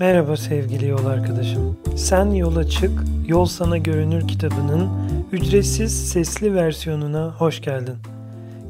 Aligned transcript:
Merhaba 0.00 0.36
sevgili 0.36 0.86
yol 0.86 1.06
arkadaşım. 1.06 1.76
Sen 1.96 2.30
yola 2.30 2.68
çık, 2.68 3.04
yol 3.26 3.44
sana 3.44 3.78
görünür 3.78 4.28
kitabının 4.28 4.88
ücretsiz 5.32 6.08
sesli 6.08 6.54
versiyonuna 6.54 7.34
hoş 7.38 7.60
geldin. 7.60 7.94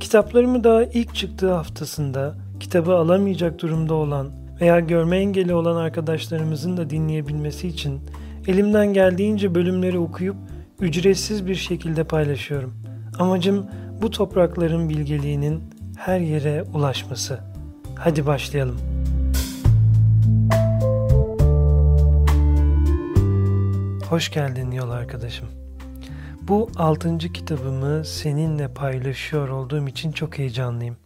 Kitaplarımı 0.00 0.64
daha 0.64 0.84
ilk 0.84 1.14
çıktığı 1.14 1.52
haftasında 1.52 2.34
kitabı 2.60 2.94
alamayacak 2.94 3.62
durumda 3.62 3.94
olan 3.94 4.30
veya 4.60 4.80
görme 4.80 5.18
engeli 5.18 5.54
olan 5.54 5.76
arkadaşlarımızın 5.76 6.76
da 6.76 6.90
dinleyebilmesi 6.90 7.68
için 7.68 8.00
elimden 8.46 8.92
geldiğince 8.92 9.54
bölümleri 9.54 9.98
okuyup 9.98 10.36
ücretsiz 10.80 11.46
bir 11.46 11.54
şekilde 11.54 12.04
paylaşıyorum. 12.04 12.74
Amacım 13.18 13.66
bu 14.02 14.10
toprakların 14.10 14.88
bilgeliğinin 14.88 15.62
her 15.98 16.20
yere 16.20 16.62
ulaşması. 16.74 17.38
Hadi 17.94 18.26
başlayalım. 18.26 18.97
Hoş 24.08 24.30
geldin 24.30 24.70
yol 24.70 24.90
arkadaşım. 24.90 25.48
Bu 26.42 26.70
altıncı 26.76 27.32
kitabımı 27.32 28.04
seninle 28.04 28.68
paylaşıyor 28.68 29.48
olduğum 29.48 29.88
için 29.88 30.12
çok 30.12 30.38
heyecanlıyım. 30.38 30.96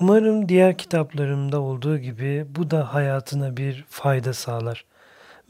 Umarım 0.00 0.48
diğer 0.48 0.78
kitaplarımda 0.78 1.60
olduğu 1.60 1.98
gibi 1.98 2.46
bu 2.48 2.70
da 2.70 2.94
hayatına 2.94 3.56
bir 3.56 3.84
fayda 3.88 4.32
sağlar. 4.32 4.84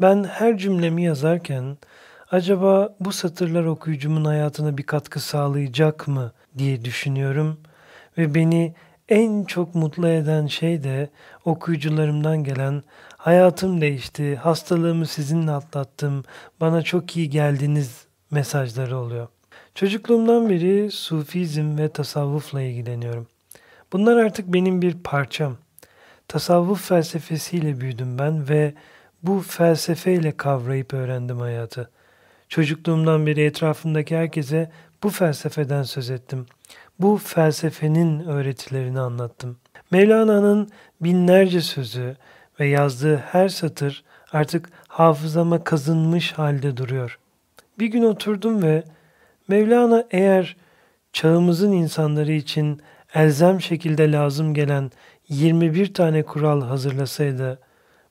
Ben 0.01 0.25
her 0.25 0.59
cümlemi 0.59 1.03
yazarken 1.03 1.79
acaba 2.31 2.97
bu 3.01 3.13
satırlar 3.13 3.65
okuyucumun 3.65 4.25
hayatına 4.25 4.79
bir 4.79 4.83
katkı 4.83 5.21
sağlayacak 5.21 6.09
mı 6.09 6.33
diye 6.59 6.85
düşünüyorum 6.85 7.61
ve 8.19 8.35
beni 8.35 8.75
en 9.09 9.45
çok 9.45 9.75
mutlu 9.75 10.09
eden 10.09 10.47
şey 10.47 10.83
de 10.83 11.11
okuyucularımdan 11.45 12.45
gelen 12.45 12.83
hayatım 13.17 13.81
değişti, 13.81 14.37
hastalığımı 14.37 15.07
sizinle 15.07 15.51
atlattım, 15.51 16.25
bana 16.61 16.83
çok 16.83 17.17
iyi 17.17 17.31
geldiniz 17.31 18.07
mesajları 18.31 18.99
oluyor. 18.99 19.29
Çocukluğumdan 19.75 20.51
beri 20.51 20.91
sufizm 20.91 21.79
ve 21.79 21.89
tasavvufla 21.89 22.63
ilgileniyorum. 22.63 23.27
Bunlar 23.93 24.17
artık 24.17 24.53
benim 24.53 24.83
bir 24.83 24.95
parçam. 24.95 25.57
Tasavvuf 26.29 26.89
felsefesiyle 26.89 27.81
büyüdüm 27.81 28.19
ben 28.19 28.49
ve 28.49 28.75
bu 29.23 29.41
felsefeyle 29.41 30.37
kavrayıp 30.37 30.95
öğrendim 30.95 31.41
hayatı. 31.41 31.91
Çocukluğumdan 32.49 33.27
beri 33.27 33.45
etrafımdaki 33.45 34.17
herkese 34.17 34.71
bu 35.03 35.11
felsefeden 35.11 35.83
söz 35.83 36.11
ettim. 36.11 36.47
Bu 37.01 37.17
felsefenin 37.17 38.21
öğretilerini 38.21 39.01
anlattım. 39.01 39.59
Mevlana'nın 39.91 40.69
binlerce 41.01 41.61
sözü 41.61 42.17
ve 42.61 42.67
yazdığı 42.67 43.17
her 43.17 43.49
satır 43.49 44.05
artık 44.33 44.69
hafızama 44.89 45.65
kazınmış 45.65 46.33
halde 46.33 46.77
duruyor. 46.77 47.19
Bir 47.79 47.87
gün 47.87 48.03
oturdum 48.03 48.63
ve 48.63 48.85
Mevlana 49.49 50.05
eğer 50.11 50.57
çağımızın 51.13 51.73
insanları 51.73 52.33
için 52.33 52.81
elzem 53.15 53.61
şekilde 53.61 54.13
lazım 54.13 54.55
gelen 54.55 54.91
21 55.29 55.95
tane 55.95 56.23
kural 56.23 56.63
hazırlasaydı 56.63 57.59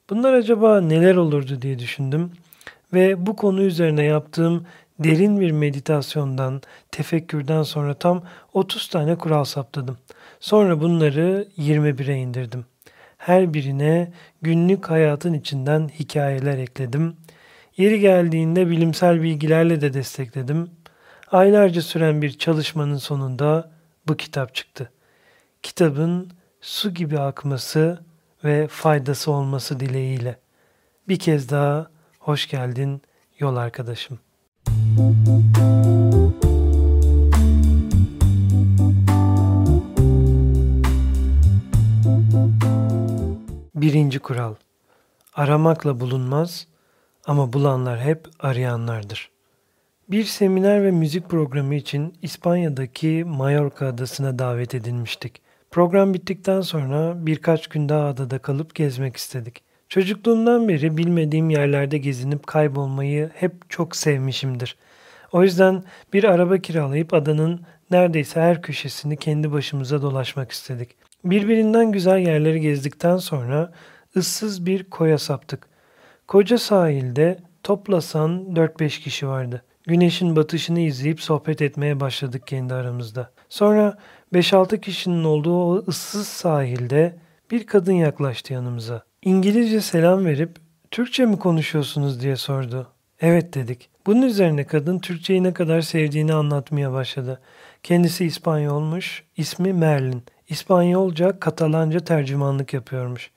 bunlar 0.10 0.34
acaba 0.34 0.82
neler 0.82 1.16
olurdu 1.16 1.62
diye 1.62 1.80
düşündüm 1.80 2.32
ve 2.94 3.26
bu 3.26 3.36
konu 3.36 3.62
üzerine 3.62 4.04
yaptığım 4.04 4.66
derin 5.00 5.40
bir 5.40 5.52
meditasyondan, 5.52 6.62
tefekkürden 6.92 7.64
sonra 7.64 7.94
tam 7.94 8.24
30 8.54 8.88
tane 8.88 9.16
kural 9.16 9.44
saptadım. 9.44 9.98
Sonra 10.40 10.82
bunları 10.82 11.48
21'e 11.58 12.16
indirdim. 12.16 12.66
Her 13.18 13.54
birine 13.54 14.14
günlük 14.42 14.90
hayatın 14.90 15.34
içinden 15.34 15.88
hikayeler 16.00 16.58
ekledim. 16.58 17.16
Yeri 17.78 18.00
geldiğinde 18.00 18.68
bilimsel 18.70 19.22
bilgilerle 19.22 19.82
de 19.82 19.94
destekledim. 19.94 20.70
Aylarca 21.32 21.82
süren 21.82 22.22
bir 22.22 22.38
çalışmanın 22.38 22.98
sonunda 22.98 23.72
bu 24.08 24.18
kitap 24.18 24.56
çıktı. 24.56 24.92
Kitabın 25.64 26.32
su 26.62 26.94
gibi 26.94 27.20
akması 27.20 28.04
ve 28.44 28.68
faydası 28.68 29.32
olması 29.32 29.80
dileğiyle. 29.80 30.40
Bir 31.08 31.20
kez 31.20 31.50
daha 31.50 31.88
hoş 32.20 32.50
geldin 32.50 33.02
yol 33.40 33.56
arkadaşım. 33.56 34.20
Birinci 43.76 44.20
kural. 44.20 44.56
Aramakla 45.34 46.00
bulunmaz 46.00 46.68
ama 47.26 47.54
bulanlar 47.54 48.00
hep 48.02 48.28
arayanlardır. 48.40 49.32
Bir 50.10 50.24
seminer 50.24 50.84
ve 50.84 50.92
müzik 50.92 51.30
programı 51.30 51.76
için 51.76 52.14
İspanya'daki 52.22 53.24
Mallorca 53.28 53.88
adasına 53.88 54.40
davet 54.40 54.76
edilmiştik. 54.76 55.42
Program 55.72 56.14
bittikten 56.14 56.62
sonra 56.62 57.26
birkaç 57.26 57.68
gün 57.68 57.90
daha 57.90 58.08
adada 58.08 58.40
kalıp 58.40 58.76
gezmek 58.76 59.18
istedik. 59.18 59.65
Çocukluğumdan 59.90 60.68
beri 60.68 60.98
bilmediğim 60.98 61.50
yerlerde 61.50 61.98
gezinip 61.98 62.48
kaybolmayı 62.48 63.30
hep 63.34 63.70
çok 63.70 63.96
sevmişimdir. 63.96 64.78
O 65.32 65.44
yüzden 65.44 65.84
bir 66.14 66.24
araba 66.24 66.58
kiralayıp 66.58 67.14
adanın 67.14 67.62
neredeyse 67.92 68.42
her 68.42 68.62
köşesini 68.62 69.18
kendi 69.18 69.52
başımıza 69.52 70.02
dolaşmak 70.02 70.52
istedik. 70.52 70.90
Birbirinden 71.26 71.92
güzel 71.92 72.20
yerleri 72.20 72.62
gezdikten 72.62 73.18
sonra 73.18 73.72
ıssız 74.16 74.66
bir 74.66 74.84
koya 74.84 75.18
saptık. 75.18 75.68
Koca 76.28 76.58
sahilde 76.58 77.38
toplasan 77.64 78.46
4-5 78.54 79.02
kişi 79.02 79.28
vardı. 79.28 79.64
Güneşin 79.88 80.36
batışını 80.36 80.80
izleyip 80.80 81.22
sohbet 81.22 81.62
etmeye 81.62 82.00
başladık 82.00 82.48
kendi 82.48 82.74
aramızda. 82.74 83.32
Sonra 83.50 83.98
5-6 84.34 84.82
kişinin 84.82 85.24
olduğu 85.24 85.64
o 85.64 85.84
ıssız 85.88 86.28
sahilde 86.28 87.16
bir 87.52 87.68
kadın 87.68 87.94
yaklaştı 87.94 88.54
yanımıza. 88.54 89.05
İngilizce 89.26 89.82
selam 89.82 90.26
verip 90.26 90.56
Türkçe 90.92 91.26
mi 91.26 91.40
konuşuyorsunuz 91.40 92.22
diye 92.22 92.36
sordu. 92.36 92.88
Evet 93.22 93.54
dedik. 93.54 93.90
Bunun 94.06 94.22
üzerine 94.22 94.64
kadın 94.68 95.00
Türkçeyi 95.00 95.44
ne 95.44 95.54
kadar 95.54 95.82
sevdiğini 95.82 96.34
anlatmaya 96.34 96.92
başladı. 96.92 97.42
Kendisi 97.84 98.26
İspanyolmuş, 98.26 99.24
ismi 99.38 99.74
Merlin. 99.74 100.24
İspanyolca, 100.50 101.40
Katalanca 101.40 102.00
tercümanlık 102.00 102.74
yapıyormuş. 102.74 103.32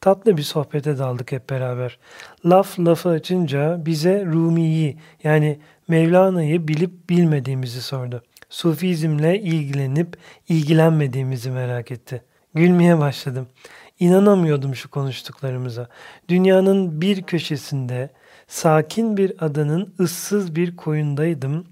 Tatlı 0.00 0.36
bir 0.36 0.42
sohbete 0.42 0.98
daldık 0.98 1.32
hep 1.32 1.50
beraber. 1.50 1.98
Laf 2.46 2.78
lafı 2.78 3.08
açınca 3.08 3.86
bize 3.86 4.24
Rumi'yi 4.26 4.98
yani 5.24 5.58
Mevlana'yı 5.88 6.68
bilip 6.68 7.10
bilmediğimizi 7.10 7.82
sordu. 7.82 8.22
Sufizmle 8.48 9.40
ilgilenip 9.40 10.16
ilgilenmediğimizi 10.48 11.50
merak 11.50 11.90
etti. 11.90 12.22
Gülmeye 12.54 12.98
başladım. 12.98 13.48
İnanamıyordum 14.00 14.74
şu 14.74 14.90
konuştuklarımıza. 14.90 15.88
Dünyanın 16.28 17.00
bir 17.00 17.22
köşesinde 17.22 18.10
sakin 18.48 19.16
bir 19.16 19.44
adanın 19.44 19.94
ıssız 20.00 20.56
bir 20.56 20.76
koyundaydım 20.76 21.66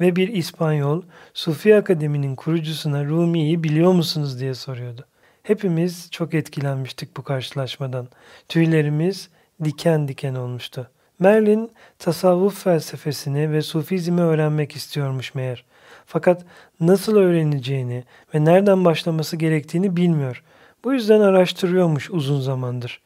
ve 0.00 0.16
bir 0.16 0.28
İspanyol 0.28 1.02
Sufi 1.34 1.76
Akademi'nin 1.76 2.36
kurucusuna 2.36 3.04
Rumi'yi 3.04 3.62
biliyor 3.62 3.92
musunuz 3.92 4.40
diye 4.40 4.54
soruyordu. 4.54 5.04
Hepimiz 5.42 6.08
çok 6.10 6.34
etkilenmiştik 6.34 7.16
bu 7.16 7.22
karşılaşmadan. 7.22 8.08
Tüylerimiz 8.48 9.28
diken 9.64 10.08
diken 10.08 10.34
olmuştu. 10.34 10.90
Merlin 11.18 11.70
tasavvuf 11.98 12.64
felsefesini 12.64 13.52
ve 13.52 13.62
sufizmi 13.62 14.20
öğrenmek 14.20 14.76
istiyormuş 14.76 15.34
meğer. 15.34 15.64
Fakat 16.06 16.44
nasıl 16.80 17.16
öğreneceğini 17.16 18.04
ve 18.34 18.44
nereden 18.44 18.84
başlaması 18.84 19.36
gerektiğini 19.36 19.96
bilmiyor. 19.96 20.42
Bu 20.84 20.92
yüzden 20.92 21.20
araştırıyormuş 21.20 22.10
uzun 22.10 22.40
zamandır. 22.40 23.00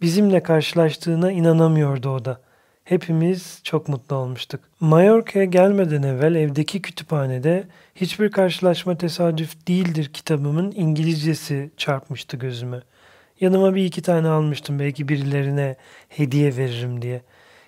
Bizimle 0.00 0.42
karşılaştığına 0.42 1.32
inanamıyordu 1.32 2.10
o 2.10 2.24
da. 2.24 2.40
Hepimiz 2.84 3.60
çok 3.64 3.88
mutlu 3.88 4.16
olmuştuk. 4.16 4.60
Mallorca'ya 4.80 5.44
gelmeden 5.44 6.02
evvel 6.02 6.34
evdeki 6.34 6.82
kütüphanede 6.82 7.64
hiçbir 7.94 8.30
karşılaşma 8.30 8.98
tesadüf 8.98 9.68
değildir 9.68 10.10
kitabımın 10.12 10.72
İngilizcesi 10.76 11.70
çarpmıştı 11.76 12.36
gözüme. 12.36 12.80
Yanıma 13.40 13.74
bir 13.74 13.84
iki 13.84 14.02
tane 14.02 14.28
almıştım 14.28 14.78
belki 14.78 15.08
birilerine 15.08 15.76
hediye 16.08 16.56
veririm 16.56 17.02
diye. 17.02 17.22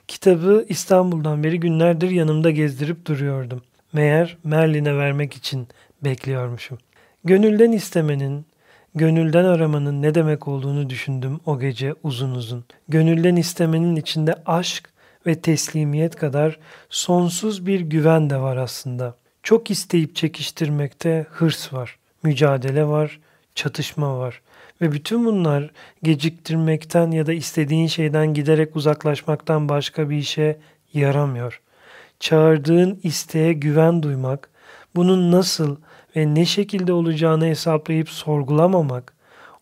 Kitabı 0.08 0.64
İstanbul'dan 0.68 1.44
beri 1.44 1.60
günlerdir 1.60 2.10
yanımda 2.10 2.50
gezdirip 2.50 3.06
duruyordum. 3.06 3.62
Meğer 3.92 4.36
Merlin'e 4.44 4.96
vermek 4.96 5.34
için 5.34 5.68
bekliyormuşum. 6.04 6.78
Gönülden 7.24 7.72
istemenin, 7.72 8.46
gönülden 8.94 9.44
aramanın 9.44 10.02
ne 10.02 10.14
demek 10.14 10.48
olduğunu 10.48 10.90
düşündüm 10.90 11.40
o 11.46 11.58
gece 11.58 11.94
uzun 12.02 12.30
uzun. 12.30 12.64
Gönülden 12.88 13.36
istemenin 13.36 13.96
içinde 13.96 14.34
aşk 14.46 14.90
ve 15.26 15.40
teslimiyet 15.40 16.16
kadar 16.16 16.58
sonsuz 16.90 17.66
bir 17.66 17.80
güven 17.80 18.30
de 18.30 18.36
var 18.40 18.56
aslında. 18.56 19.16
Çok 19.42 19.70
isteyip 19.70 20.16
çekiştirmekte 20.16 21.26
hırs 21.30 21.72
var, 21.72 21.98
mücadele 22.22 22.84
var, 22.84 23.20
çatışma 23.54 24.18
var 24.18 24.42
Ve 24.80 24.92
bütün 24.92 25.26
bunlar 25.26 25.70
geciktirmekten 26.02 27.10
ya 27.10 27.26
da 27.26 27.32
istediğin 27.32 27.86
şeyden 27.86 28.34
giderek 28.34 28.76
uzaklaşmaktan 28.76 29.68
başka 29.68 30.10
bir 30.10 30.16
işe 30.16 30.58
yaramıyor. 30.94 31.60
Çağırdığın 32.20 33.00
isteğe 33.02 33.52
güven 33.52 34.02
duymak, 34.02 34.50
bunun 34.96 35.32
nasıl 35.32 35.76
ve 36.16 36.34
ne 36.34 36.44
şekilde 36.44 36.92
olacağını 36.92 37.44
hesaplayıp 37.44 38.08
sorgulamamak, 38.08 39.14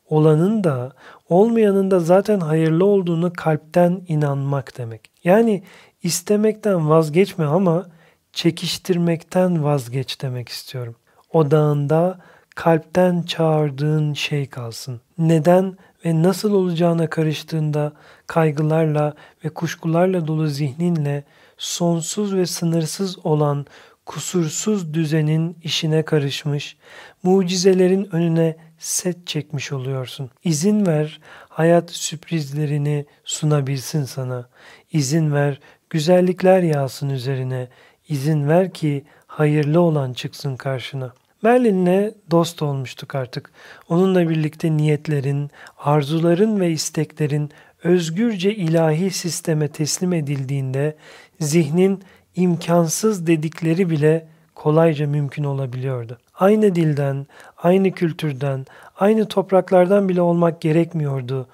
olanın 0.09 0.65
da 0.65 0.93
olmayanın 1.29 1.91
da 1.91 2.01
zaten 2.01 2.41
hayırlı 2.41 2.85
olduğunu 2.85 3.33
kalpten 3.33 4.03
inanmak 4.09 4.79
demek. 4.79 5.11
Yani 5.25 5.63
istemekten 6.03 6.91
vazgeçme 6.91 7.45
ama 7.45 7.87
çekiştirmekten 8.33 9.65
vazgeç 9.65 10.23
demek 10.23 10.49
istiyorum. 10.49 10.97
Odağında 11.33 12.19
kalpten 12.55 13.23
çağırdığın 13.23 14.15
şey 14.15 14.47
kalsın. 14.47 15.01
Neden 15.19 15.77
ve 16.05 16.23
nasıl 16.23 16.55
olacağına 16.55 17.11
karıştığında 17.11 17.93
kaygılarla 18.27 19.15
ve 19.45 19.49
kuşkularla 19.49 20.27
dolu 20.27 20.47
zihninle 20.47 21.25
sonsuz 21.59 22.35
ve 22.35 22.47
sınırsız 22.47 23.27
olan 23.27 23.67
kusursuz 24.09 24.95
düzenin 24.95 25.57
işine 25.63 26.03
karışmış, 26.03 26.77
mucizelerin 27.23 28.09
önüne 28.13 28.57
set 28.79 29.27
çekmiş 29.27 29.73
oluyorsun. 29.73 30.31
İzin 30.45 30.87
ver 30.87 31.21
hayat 31.49 31.91
sürprizlerini 31.91 33.07
sunabilsin 33.25 34.05
sana. 34.05 34.49
İzin 34.93 35.33
ver 35.33 35.61
güzellikler 35.91 36.63
yağsın 36.63 37.09
üzerine. 37.09 37.69
İzin 38.09 38.49
ver 38.49 38.73
ki 38.73 39.05
hayırlı 39.27 39.81
olan 39.81 40.13
çıksın 40.13 40.57
karşına. 40.57 41.13
Merlin'le 41.43 42.15
dost 42.31 42.63
olmuştuk 42.63 43.15
artık. 43.15 43.51
Onunla 43.89 44.29
birlikte 44.29 44.77
niyetlerin, 44.77 45.51
arzuların 45.79 46.61
ve 46.61 46.71
isteklerin 46.71 47.51
özgürce 47.83 48.55
ilahi 48.55 49.11
sisteme 49.11 49.69
teslim 49.69 50.13
edildiğinde 50.13 50.97
zihnin 51.41 52.03
imkansız 52.39 53.27
dedikleri 53.27 53.91
bile 53.91 54.27
kolayca 54.55 55.07
mümkün 55.07 55.45
olabiliyordu. 55.45 56.19
Aynı 56.35 56.75
dilden, 56.75 57.27
aynı 57.57 57.93
kültürden, 57.93 58.67
aynı 58.97 59.29
topraklardan 59.29 60.09
bile 60.09 60.21
olmak 60.21 60.61
gerekmiyordu 60.61 61.49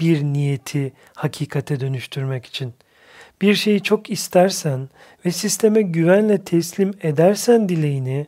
bir 0.00 0.22
niyeti 0.22 0.92
hakikate 1.14 1.80
dönüştürmek 1.80 2.46
için. 2.46 2.74
Bir 3.42 3.54
şeyi 3.54 3.82
çok 3.82 4.10
istersen 4.10 4.88
ve 5.24 5.30
sisteme 5.30 5.82
güvenle 5.82 6.44
teslim 6.44 6.94
edersen 7.02 7.68
dileğini, 7.68 8.26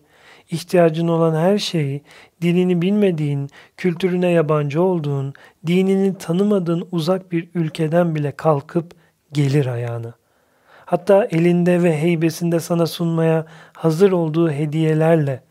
ihtiyacın 0.50 1.08
olan 1.08 1.34
her 1.34 1.58
şeyi, 1.58 2.02
dilini 2.42 2.82
bilmediğin, 2.82 3.50
kültürüne 3.76 4.30
yabancı 4.30 4.82
olduğun, 4.82 5.34
dinini 5.66 6.18
tanımadığın 6.18 6.88
uzak 6.92 7.32
bir 7.32 7.48
ülkeden 7.54 8.14
bile 8.14 8.32
kalkıp 8.32 8.94
gelir 9.32 9.66
ayağına. 9.66 10.21
Hatta 10.92 11.24
elinde 11.24 11.82
ve 11.82 12.00
heybesinde 12.02 12.60
sana 12.60 12.86
sunmaya 12.86 13.46
hazır 13.72 14.12
olduğu 14.12 14.50
hediyelerle 14.50 15.42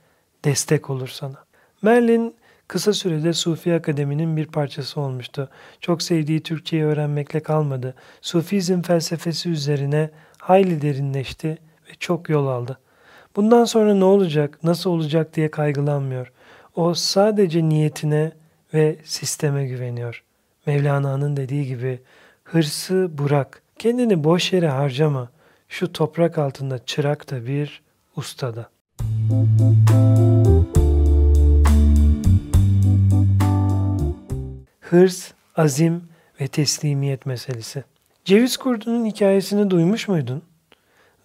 destek 0.45 0.89
olur 0.89 1.07
sana. 1.07 1.35
Merlin 1.81 2.35
kısa 2.67 2.93
sürede 2.93 3.33
Sufi 3.33 3.73
Akademi'nin 3.73 4.38
bir 4.38 4.45
parçası 4.45 5.01
olmuştu. 5.01 5.49
Çok 5.79 6.01
sevdiği 6.01 6.43
Türkçeyi 6.43 6.83
öğrenmekle 6.83 7.39
kalmadı. 7.39 7.95
Sufizm 8.21 8.81
felsefesi 8.81 9.49
üzerine 9.49 10.09
hayli 10.38 10.81
derinleşti 10.81 11.47
ve 11.89 11.94
çok 11.99 12.29
yol 12.29 12.47
aldı. 12.47 12.79
Bundan 13.35 13.65
sonra 13.65 13.94
ne 13.94 14.05
olacak, 14.05 14.59
nasıl 14.63 14.89
olacak 14.89 15.35
diye 15.35 15.51
kaygılanmıyor. 15.51 16.31
O 16.75 16.94
sadece 16.94 17.69
niyetine 17.69 18.31
ve 18.73 18.95
sisteme 19.03 19.67
güveniyor. 19.67 20.23
Mevlana'nın 20.65 21.37
dediği 21.37 21.65
gibi 21.65 21.99
hırsı 22.44 23.09
bırak, 23.17 23.60
kendini 23.81 24.24
boş 24.24 24.54
yere 24.54 24.68
harcama. 24.68 25.30
Şu 25.69 25.94
toprak 25.94 26.38
altında 26.38 26.86
çırak 26.86 27.31
da 27.31 27.45
bir 27.45 27.81
ustada. 28.16 28.69
Hırs, 34.80 35.31
azim 35.56 36.04
ve 36.42 36.48
teslimiyet 36.48 37.25
meselesi. 37.25 37.83
Ceviz 38.25 38.57
kurdunun 38.57 39.06
hikayesini 39.06 39.69
duymuş 39.69 40.07
muydun? 40.07 40.44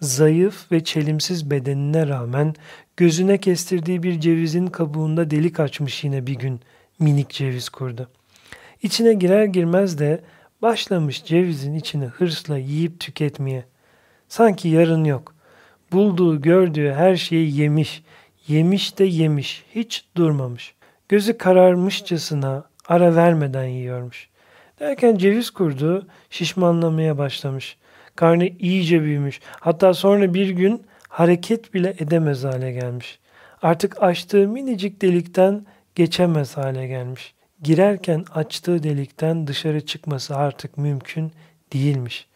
Zayıf 0.01 0.73
ve 0.73 0.85
çelimsiz 0.85 1.51
bedenine 1.51 2.09
rağmen 2.09 2.55
gözüne 2.97 3.39
kestirdiği 3.39 4.03
bir 4.03 4.21
cevizin 4.21 4.67
kabuğunda 4.67 5.31
delik 5.31 5.61
açmış 5.61 6.05
yine 6.05 6.27
bir 6.27 6.35
gün 6.35 6.61
minik 6.99 7.31
ceviz 7.31 7.69
kurdu. 7.69 8.09
İçine 8.83 9.15
girer 9.15 9.45
girmez 9.45 9.99
de 9.99 10.21
başlamış 10.63 11.25
cevizin 11.25 11.75
içini 11.75 12.05
hırsla 12.05 12.59
yiyip 12.59 13.01
tüketmeye. 13.01 13.65
Sanki 14.29 14.69
yarın 14.69 15.05
yok. 15.05 15.35
Bulduğu, 15.93 16.43
gördüğü 16.43 16.93
her 16.93 17.17
şeyi 17.17 17.61
yemiş. 17.61 18.03
Yemiş 18.49 18.99
de 18.99 19.05
yemiş. 19.05 19.65
Hiç 19.75 20.05
durmamış. 20.17 20.75
Gözü 21.09 21.39
kararmışçasına 21.39 22.65
ara 22.89 23.17
vermeden 23.17 23.65
yiyormuş. 23.65 24.29
Derken 24.81 25.17
ceviz 25.17 25.51
kurdu 25.51 26.07
şişmanlamaya 26.31 27.19
başlamış. 27.19 27.77
Karnı 28.17 28.47
iyice 28.47 29.03
büyümüş. 29.03 29.41
Hatta 29.61 29.95
sonra 29.95 30.35
bir 30.35 30.51
gün 30.51 30.83
hareket 31.09 31.75
bile 31.75 31.95
edemez 31.99 32.45
hale 32.45 32.73
gelmiş. 32.73 33.19
Artık 33.63 34.03
açtığı 34.03 34.49
minicik 34.49 35.03
delikten 35.03 35.67
geçemez 35.95 36.57
hale 36.57 36.87
gelmiş. 36.87 37.35
Girerken 37.63 38.25
açtığı 38.35 38.83
delikten 38.83 39.47
dışarı 39.47 39.87
çıkması 39.87 40.37
artık 40.37 40.79
mümkün 40.79 41.33
değilmiş. 41.73 42.27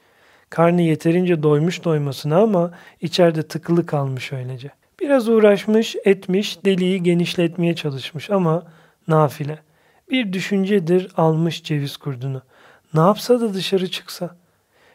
Karnı 0.50 0.82
yeterince 0.82 1.42
doymuş 1.42 1.84
doymasına 1.84 2.38
ama 2.38 2.70
içeride 3.00 3.42
tıkılı 3.42 3.86
kalmış 3.86 4.32
öylece. 4.32 4.70
Biraz 5.00 5.28
uğraşmış, 5.28 5.96
etmiş, 6.04 6.64
deliği 6.64 7.02
genişletmeye 7.02 7.74
çalışmış 7.74 8.30
ama 8.30 8.62
nafile. 9.08 9.58
Bir 10.10 10.32
düşüncedir 10.32 11.12
almış 11.16 11.62
ceviz 11.62 11.96
kurdunu. 11.96 12.42
Ne 12.94 13.00
yapsa 13.00 13.40
da 13.40 13.54
dışarı 13.54 13.90
çıksa. 13.90 14.36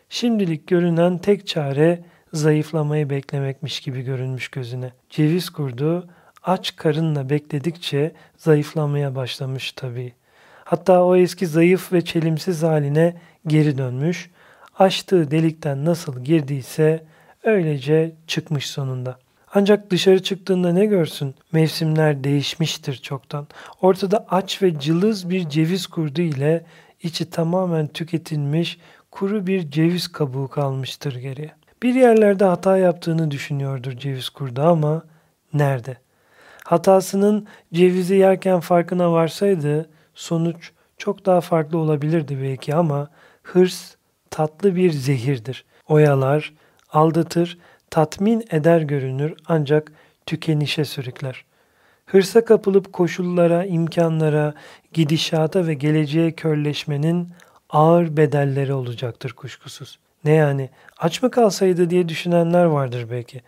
Şimdilik 0.10 0.68
görünen 0.68 1.18
tek 1.18 1.48
çare 1.48 2.04
zayıflamayı 2.34 3.10
beklemekmiş 3.10 3.80
gibi 3.80 4.02
görünmüş 4.02 4.48
gözüne. 4.48 4.92
Ceviz 5.10 5.50
kurdu 5.50 6.10
aç 6.46 6.76
karınla 6.76 7.30
bekledikçe 7.30 8.12
zayıflamaya 8.38 9.16
başlamış 9.16 9.72
tabii. 9.72 10.14
Hatta 10.64 11.04
o 11.04 11.16
eski 11.16 11.48
zayıf 11.48 11.94
ve 11.94 12.06
çelimsiz 12.06 12.64
haline 12.64 13.16
geri 13.48 13.78
dönmüş, 13.78 14.30
açtığı 14.80 15.32
delikten 15.32 15.86
nasıl 15.86 16.24
girdiyse 16.24 17.04
öylece 17.44 18.16
çıkmış 18.28 18.70
sonunda. 18.70 19.20
Ancak 19.54 19.92
dışarı 19.92 20.24
çıktığında 20.24 20.74
ne 20.74 20.86
görsün? 20.86 21.36
Mevsimler 21.52 22.24
değişmiştir 22.24 22.96
çoktan. 22.96 23.48
Ortada 23.82 24.26
aç 24.30 24.62
ve 24.62 24.80
cılız 24.80 25.30
bir 25.30 25.50
ceviz 25.50 25.88
kurdu 25.88 26.22
ile 26.22 26.66
içi 27.04 27.30
tamamen 27.30 27.88
tüketilmiş 27.88 28.78
kuru 29.12 29.48
bir 29.48 29.72
ceviz 29.72 30.08
kabuğu 30.08 30.48
kalmıştır 30.48 31.16
geriye. 31.16 31.52
Bir 31.84 31.96
yerlerde 31.96 32.46
hata 32.46 32.78
yaptığını 32.78 33.32
düşünüyordur 33.32 33.92
ceviz 33.92 34.30
kurdu 34.30 34.62
ama 34.62 35.04
nerede? 35.54 36.05
Hatasının 36.66 37.48
cevizi 37.74 38.16
yerken 38.16 38.60
farkına 38.60 39.12
varsaydı 39.12 39.90
sonuç 40.16 40.72
çok 40.98 41.26
daha 41.26 41.42
farklı 41.42 41.78
olabilirdi 41.78 42.40
belki 42.42 42.76
ama 42.76 43.10
hırs 43.44 43.96
tatlı 44.30 44.76
bir 44.76 44.92
zehirdir. 44.92 45.66
Oyalar, 45.88 46.54
aldatır, 46.90 47.58
tatmin 47.90 48.46
eder 48.52 48.82
görünür 48.82 49.34
ancak 49.48 49.92
tükenişe 50.26 50.86
sürükler. 50.86 51.46
Hırsa 52.06 52.46
kapılıp 52.46 52.94
koşullara, 52.94 53.66
imkanlara, 53.66 54.54
gidişata 54.94 55.68
ve 55.68 55.74
geleceğe 55.74 56.32
körleşmenin 56.32 57.30
ağır 57.70 58.18
bedelleri 58.18 58.74
olacaktır 58.74 59.34
kuşkusuz. 59.34 60.00
Ne 60.24 60.32
yani 60.32 60.70
aç 60.98 61.24
mı 61.24 61.32
kalsaydı 61.32 61.90
diye 61.90 62.10
düşünenler 62.10 62.66
vardır 62.66 63.08
belki. 63.12 63.42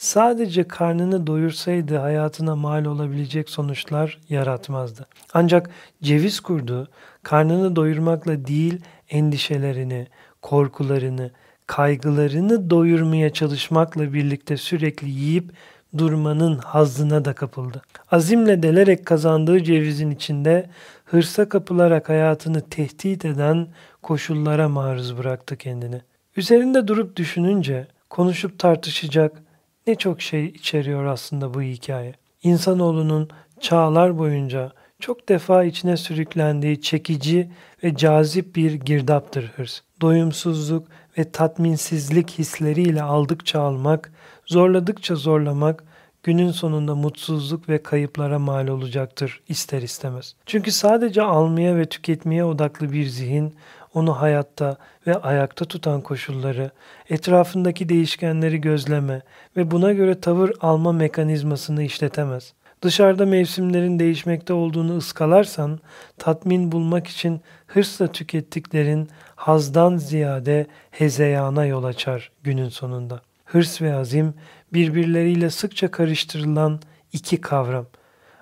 Sadece 0.00 0.68
karnını 0.68 1.26
doyursaydı 1.26 1.96
hayatına 1.96 2.56
mal 2.56 2.84
olabilecek 2.84 3.50
sonuçlar 3.50 4.18
yaratmazdı. 4.28 5.06
Ancak 5.34 5.70
ceviz 6.02 6.40
kurdu 6.40 6.88
karnını 7.22 7.76
doyurmakla 7.76 8.46
değil 8.46 8.80
endişelerini, 9.10 10.06
korkularını, 10.42 11.30
kaygılarını 11.66 12.70
doyurmaya 12.70 13.32
çalışmakla 13.32 14.12
birlikte 14.12 14.56
sürekli 14.56 15.10
yiyip 15.10 15.52
durmanın 15.98 16.58
hazzına 16.58 17.24
da 17.24 17.32
kapıldı. 17.32 17.82
Azimle 18.10 18.62
delerek 18.62 19.06
kazandığı 19.06 19.64
cevizin 19.64 20.10
içinde 20.10 20.70
hırsa 21.04 21.48
kapılarak 21.48 22.08
hayatını 22.08 22.60
tehdit 22.60 23.24
eden 23.24 23.68
koşullara 24.02 24.68
maruz 24.68 25.18
bıraktı 25.18 25.56
kendini. 25.56 26.00
Üzerinde 26.36 26.88
durup 26.88 27.16
düşününce 27.16 27.86
konuşup 28.10 28.58
tartışacak 28.58 29.49
ne 29.86 29.94
çok 29.94 30.20
şey 30.22 30.46
içeriyor 30.46 31.04
aslında 31.04 31.54
bu 31.54 31.62
hikaye. 31.62 32.14
İnsanoğlunun 32.42 33.28
çağlar 33.60 34.18
boyunca 34.18 34.72
çok 35.00 35.28
defa 35.28 35.64
içine 35.64 35.96
sürüklendiği 35.96 36.80
çekici 36.80 37.50
ve 37.84 37.96
cazip 37.96 38.56
bir 38.56 38.72
girdaptır 38.72 39.52
hırs. 39.56 39.80
Doyumsuzluk 40.00 40.88
ve 41.18 41.30
tatminsizlik 41.30 42.30
hisleriyle 42.30 43.02
aldıkça 43.02 43.60
almak, 43.60 44.12
zorladıkça 44.46 45.16
zorlamak, 45.16 45.84
günün 46.22 46.50
sonunda 46.50 46.94
mutsuzluk 46.94 47.68
ve 47.68 47.82
kayıplara 47.82 48.38
mal 48.38 48.68
olacaktır 48.68 49.40
ister 49.48 49.82
istemez. 49.82 50.34
Çünkü 50.46 50.72
sadece 50.72 51.22
almaya 51.22 51.76
ve 51.76 51.86
tüketmeye 51.86 52.44
odaklı 52.44 52.92
bir 52.92 53.06
zihin 53.06 53.54
onu 53.94 54.20
hayatta 54.20 54.76
ve 55.06 55.14
ayakta 55.14 55.64
tutan 55.64 56.00
koşulları, 56.00 56.70
etrafındaki 57.10 57.88
değişkenleri 57.88 58.60
gözleme 58.60 59.22
ve 59.56 59.70
buna 59.70 59.92
göre 59.92 60.20
tavır 60.20 60.52
alma 60.60 60.92
mekanizmasını 60.92 61.82
işletemez. 61.82 62.52
Dışarıda 62.82 63.26
mevsimlerin 63.26 63.98
değişmekte 63.98 64.52
olduğunu 64.52 64.96
ıskalarsan, 64.96 65.80
tatmin 66.18 66.72
bulmak 66.72 67.06
için 67.06 67.40
hırsla 67.66 68.06
tükettiklerin 68.06 69.08
hazdan 69.36 69.96
ziyade 69.96 70.66
hezeyana 70.90 71.66
yol 71.66 71.84
açar 71.84 72.32
günün 72.42 72.68
sonunda. 72.68 73.22
Hırs 73.44 73.82
ve 73.82 73.94
azim 73.94 74.34
birbirleriyle 74.72 75.50
sıkça 75.50 75.90
karıştırılan 75.90 76.80
iki 77.12 77.40
kavram. 77.40 77.86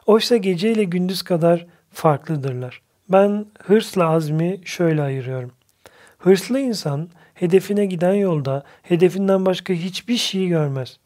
Oysa 0.06 0.36
gece 0.36 0.72
ile 0.72 0.84
gündüz 0.84 1.22
kadar 1.22 1.66
farklıdırlar. 1.92 2.82
Ben 3.08 3.46
hırsla 3.62 4.08
azmi 4.08 4.60
şöyle 4.64 5.02
ayırıyorum. 5.02 5.50
Hırslı 6.18 6.60
insan 6.60 7.08
hedefine 7.34 7.86
giden 7.86 8.14
yolda 8.14 8.64
hedefinden 8.82 9.46
başka 9.46 9.72
hiçbir 9.74 10.16
şeyi 10.16 10.48
görmez. 10.48 10.98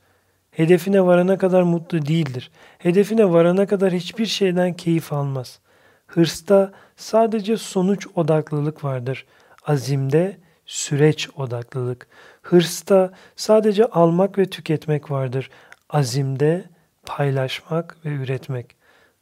Hedefine 0.51 1.05
varana 1.05 1.39
kadar 1.39 1.63
mutlu 1.63 2.07
değildir. 2.07 2.51
Hedefine 2.79 3.31
varana 3.31 3.67
kadar 3.67 3.93
hiçbir 3.93 4.27
şeyden 4.27 4.75
keyif 4.75 5.13
almaz. 5.13 5.61
Hırsta 6.07 6.73
sadece 6.97 7.57
sonuç 7.57 8.07
odaklılık 8.15 8.85
vardır. 8.85 9.27
Azimde 9.67 10.37
süreç 10.67 11.29
odaklılık. 11.37 12.07
Hırsta 12.43 13.13
sadece 13.37 13.85
almak 13.85 14.39
ve 14.39 14.47
tüketmek 14.47 15.11
vardır. 15.11 15.51
Azimde 15.91 16.65
paylaşmak 17.07 17.97
ve 18.05 18.09
üretmek. 18.09 18.77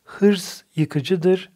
Hırs 0.05 0.63
yıkıcıdır, 0.77 1.51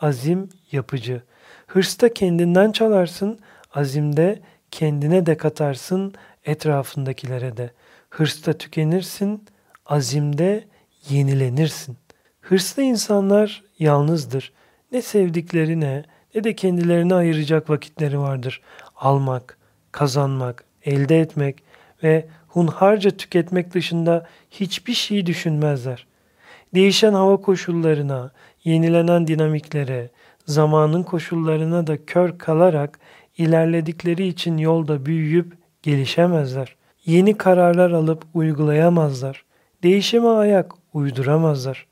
azim 0.00 0.48
yapıcı. 0.76 1.22
Hırsta 1.66 2.14
kendinden 2.14 2.72
çalarsın, 2.72 3.38
azimde 3.74 4.40
kendine 4.70 5.26
de 5.26 5.36
katarsın, 5.36 6.14
etrafındakilere 6.44 7.56
de. 7.56 7.70
Hırsta 8.10 8.52
tükenirsin, 8.52 9.44
azimde 9.86 10.64
yenilenirsin. 11.08 11.96
Hırslı 12.40 12.82
insanlar 12.82 13.62
yalnızdır. 13.78 14.52
Ne 14.92 15.02
sevdiklerine 15.02 16.04
ne 16.34 16.44
de 16.44 16.54
kendilerine 16.56 17.14
ayıracak 17.14 17.70
vakitleri 17.70 18.18
vardır. 18.18 18.60
Almak, 18.96 19.58
kazanmak, 19.92 20.64
elde 20.84 21.20
etmek 21.20 21.62
ve 22.02 22.28
hunharca 22.48 23.10
tüketmek 23.10 23.74
dışında 23.74 24.26
hiçbir 24.50 24.94
şey 24.94 25.26
düşünmezler. 25.26 26.06
Değişen 26.74 27.12
hava 27.12 27.36
koşullarına, 27.36 28.30
yenilenen 28.64 29.26
dinamiklere, 29.26 30.10
zamanın 30.46 31.02
koşullarına 31.02 31.86
da 31.86 32.04
kör 32.04 32.38
kalarak 32.38 32.98
ilerledikleri 33.38 34.26
için 34.26 34.58
yolda 34.58 35.06
büyüyüp 35.06 35.52
gelişemezler. 35.82 36.76
Yeni 37.04 37.36
kararlar 37.36 37.90
alıp 37.90 38.24
uygulayamazlar. 38.34 39.44
Değişime 39.82 40.28
ayak 40.28 40.72
uyduramazlar. 40.92 41.86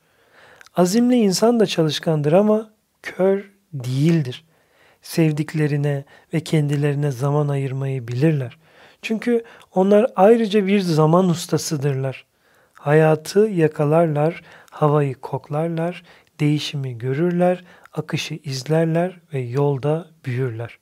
Azimli 0.76 1.16
insan 1.16 1.61
da 1.61 1.66
çalışkandır 1.66 2.32
ama 2.32 2.70
kör 3.02 3.50
değildir. 3.73 4.44
Sevdiklerine 5.02 6.04
ve 6.34 6.40
kendilerine 6.40 7.11
zaman 7.11 7.49
ayırmayı 7.49 8.08
bilirler. 8.08 8.58
Çünkü 9.02 9.44
onlar 9.75 10.06
ayrıca 10.16 10.66
bir 10.66 10.80
zaman 10.80 11.28
ustasıdırlar. 11.28 12.26
Hayatı 12.75 13.40
yakalarlar, 13.40 14.42
havayı 14.70 15.14
koklarlar, 15.14 16.02
değişimi 16.40 16.99
görürler, 16.99 17.64
akışı 17.94 18.38
izlerler 18.44 19.20
ve 19.32 19.38
yolda 19.40 20.10
büyürler. 20.24 20.78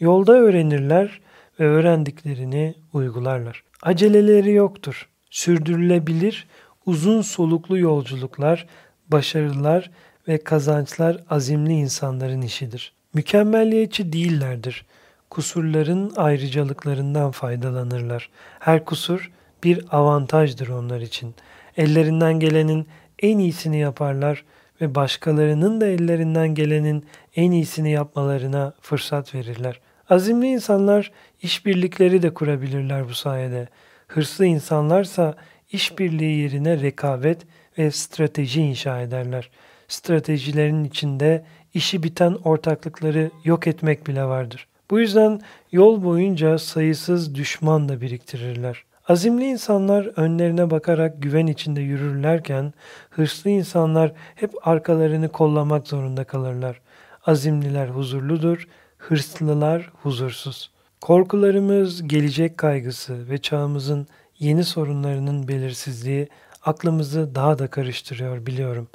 Yolda 0.00 0.32
öğrenirler 0.32 1.20
ve 1.60 1.64
öğrendiklerini 1.64 2.74
uygularlar. 2.92 3.64
Aceleleri 3.82 4.52
yoktur. 4.52 5.08
Sürdürülebilir, 5.30 6.46
uzun 6.86 7.22
soluklu 7.22 7.78
yolculuklar, 7.78 8.66
başarılar 9.08 9.90
ve 10.28 10.38
kazançlar 10.38 11.24
azimli 11.30 11.72
insanların 11.72 12.42
işidir. 12.42 12.92
Mükemmelliyetçi 13.14 14.12
değillerdir. 14.12 14.86
Kusurların 15.30 16.12
ayrıcalıklarından 16.16 17.30
faydalanırlar. 17.30 18.30
Her 18.58 18.84
kusur 18.84 19.30
bir 19.64 19.84
avantajdır 19.90 20.68
onlar 20.68 21.00
için. 21.00 21.34
Ellerinden 21.76 22.40
gelenin 22.40 22.86
en 23.18 23.38
iyisini 23.38 23.78
yaparlar 23.78 24.44
ve 24.80 24.94
başkalarının 24.94 25.80
da 25.80 25.86
ellerinden 25.86 26.48
gelenin 26.48 27.04
en 27.36 27.50
iyisini 27.50 27.90
yapmalarına 27.90 28.72
fırsat 28.80 29.34
verirler. 29.34 29.80
Azimli 30.10 30.46
insanlar 30.46 31.12
işbirlikleri 31.42 32.22
de 32.22 32.34
kurabilirler 32.34 33.08
bu 33.08 33.14
sayede. 33.14 33.68
Hırslı 34.08 34.46
insanlarsa 34.46 35.34
işbirliği 35.72 36.42
yerine 36.42 36.80
rekabet 36.80 37.42
ve 37.78 37.90
strateji 37.90 38.62
inşa 38.62 39.00
ederler. 39.00 39.50
Stratejilerin 39.88 40.84
içinde 40.84 41.44
işi 41.74 42.02
biten 42.02 42.32
ortaklıkları 42.44 43.30
yok 43.44 43.66
etmek 43.66 44.06
bile 44.06 44.24
vardır. 44.24 44.66
Bu 44.90 45.00
yüzden 45.00 45.40
yol 45.72 46.04
boyunca 46.04 46.58
sayısız 46.58 47.34
düşman 47.34 47.88
da 47.88 48.00
biriktirirler. 48.00 48.84
Azimli 49.08 49.44
insanlar 49.44 50.10
önlerine 50.16 50.70
bakarak 50.70 51.22
güven 51.22 51.46
içinde 51.46 51.80
yürürlerken 51.80 52.72
hırslı 53.10 53.50
insanlar 53.50 54.12
hep 54.34 54.68
arkalarını 54.68 55.28
kollamak 55.28 55.88
zorunda 55.88 56.24
kalırlar. 56.24 56.80
Azimliler 57.26 57.88
huzurludur, 57.88 58.68
hırslılar 58.98 59.90
huzursuz. 60.02 60.70
Korkularımız, 61.00 62.08
gelecek 62.08 62.58
kaygısı 62.58 63.28
ve 63.30 63.38
çağımızın 63.38 64.06
yeni 64.38 64.64
sorunlarının 64.64 65.48
belirsizliği 65.48 66.28
aklımızı 66.64 67.34
daha 67.34 67.58
da 67.58 67.66
karıştırıyor 67.68 68.46
biliyorum. 68.46 68.88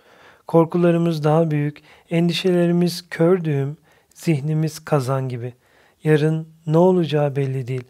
Korkularımız 0.48 1.24
daha 1.24 1.52
büyük, 1.52 1.82
endişelerimiz 2.10 3.10
kör 3.10 3.44
düğüm, 3.44 3.78
zihnimiz 4.14 4.86
kazan 4.86 5.30
gibi. 5.30 5.54
Yarın 6.04 6.48
ne 6.68 6.78
olacağı 6.78 7.36
belli 7.36 7.68
değil. 7.68 7.84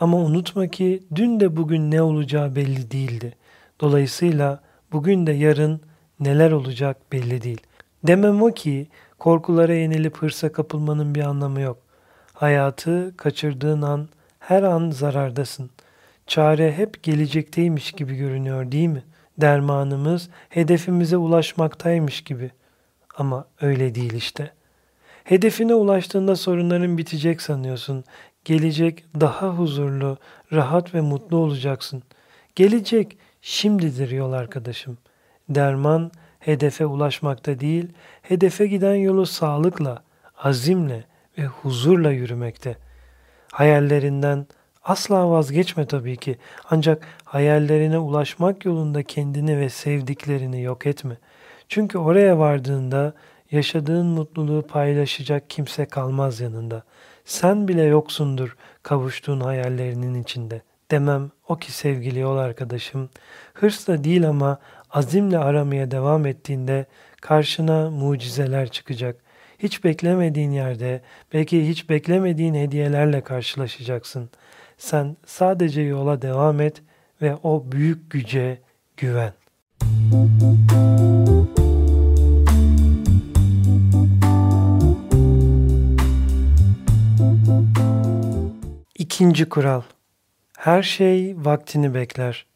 Ama 0.00 0.16
unutma 0.16 0.66
ki 0.66 1.02
dün 1.14 1.40
de 1.40 1.56
bugün 1.56 1.90
ne 1.90 2.02
olacağı 2.02 2.56
belli 2.56 2.90
değildi. 2.90 3.34
Dolayısıyla 3.80 4.60
bugün 4.92 5.26
de 5.26 5.32
yarın 5.32 5.80
neler 6.20 6.52
olacak 6.52 6.96
belli 7.12 7.42
değil. 7.42 7.60
Demem 8.04 8.42
o 8.42 8.50
ki 8.52 8.86
korkulara 9.18 9.74
yenilip 9.74 10.16
hırsa 10.16 10.52
kapılmanın 10.52 11.14
bir 11.14 11.22
anlamı 11.22 11.60
yok. 11.60 11.78
Hayatı 12.32 13.14
kaçırdığın 13.16 13.82
an 13.82 14.08
her 14.38 14.62
an 14.62 14.90
zarardasın. 14.90 15.70
Çare 16.26 16.72
hep 16.72 17.02
gelecekteymiş 17.02 17.92
gibi 17.92 18.16
görünüyor 18.16 18.72
değil 18.72 18.88
mi? 18.88 19.02
Dermanımız 19.38 20.30
hedefimize 20.48 21.16
ulaşmaktaymış 21.16 22.20
gibi. 22.20 22.50
Ama 23.16 23.44
öyle 23.60 23.94
değil 23.94 24.12
işte. 24.12 24.52
Hedefine 25.24 25.74
ulaştığında 25.74 26.36
sorunların 26.36 26.98
bitecek 26.98 27.42
sanıyorsun. 27.42 28.04
Gelecek 28.46 29.04
daha 29.20 29.48
huzurlu, 29.48 30.18
rahat 30.52 30.94
ve 30.94 31.00
mutlu 31.00 31.36
olacaksın. 31.36 32.02
Gelecek 32.54 33.18
şimdidir 33.42 34.10
yol 34.10 34.32
arkadaşım. 34.32 34.98
Derman 35.48 36.10
hedefe 36.38 36.86
ulaşmakta 36.86 37.60
değil, 37.60 37.88
hedefe 38.22 38.66
giden 38.66 38.94
yolu 38.94 39.26
sağlıkla, 39.26 40.02
azimle 40.38 41.04
ve 41.38 41.46
huzurla 41.46 42.10
yürümekte. 42.10 42.76
Hayallerinden 43.52 44.46
asla 44.84 45.30
vazgeçme 45.30 45.86
tabii 45.86 46.16
ki. 46.16 46.38
Ancak 46.70 47.06
hayallerine 47.24 47.98
ulaşmak 47.98 48.64
yolunda 48.64 49.02
kendini 49.02 49.58
ve 49.58 49.68
sevdiklerini 49.68 50.62
yok 50.62 50.86
etme. 50.86 51.16
Çünkü 51.68 51.98
oraya 51.98 52.38
vardığında 52.38 53.14
yaşadığın 53.50 54.06
mutluluğu 54.06 54.62
paylaşacak 54.62 55.50
kimse 55.50 55.86
kalmaz 55.86 56.40
yanında. 56.40 56.82
Sen 57.26 57.68
bile 57.68 57.82
yoksundur 57.82 58.56
kavuştuğun 58.82 59.40
hayallerinin 59.40 60.22
içinde. 60.22 60.62
Demem 60.90 61.30
o 61.48 61.56
ki 61.56 61.72
sevgili 61.72 62.18
yol 62.18 62.36
arkadaşım, 62.36 63.10
hırsla 63.54 64.04
değil 64.04 64.28
ama 64.28 64.58
azimle 64.90 65.38
aramaya 65.38 65.90
devam 65.90 66.26
ettiğinde 66.26 66.86
karşına 67.20 67.90
mucizeler 67.90 68.68
çıkacak. 68.68 69.16
Hiç 69.58 69.84
beklemediğin 69.84 70.50
yerde, 70.50 71.02
belki 71.32 71.68
hiç 71.68 71.90
beklemediğin 71.90 72.54
hediyelerle 72.54 73.20
karşılaşacaksın. 73.20 74.30
Sen 74.78 75.16
sadece 75.26 75.80
yola 75.80 76.22
devam 76.22 76.60
et 76.60 76.82
ve 77.22 77.36
o 77.42 77.64
büyük 77.72 78.10
güce 78.10 78.60
güven. 78.96 79.32
Müzik 79.82 80.75
İkinci 89.06 89.48
kural. 89.48 89.82
Her 90.58 90.82
şey 90.82 91.36
vaktini 91.36 91.94
bekler. 91.94 92.46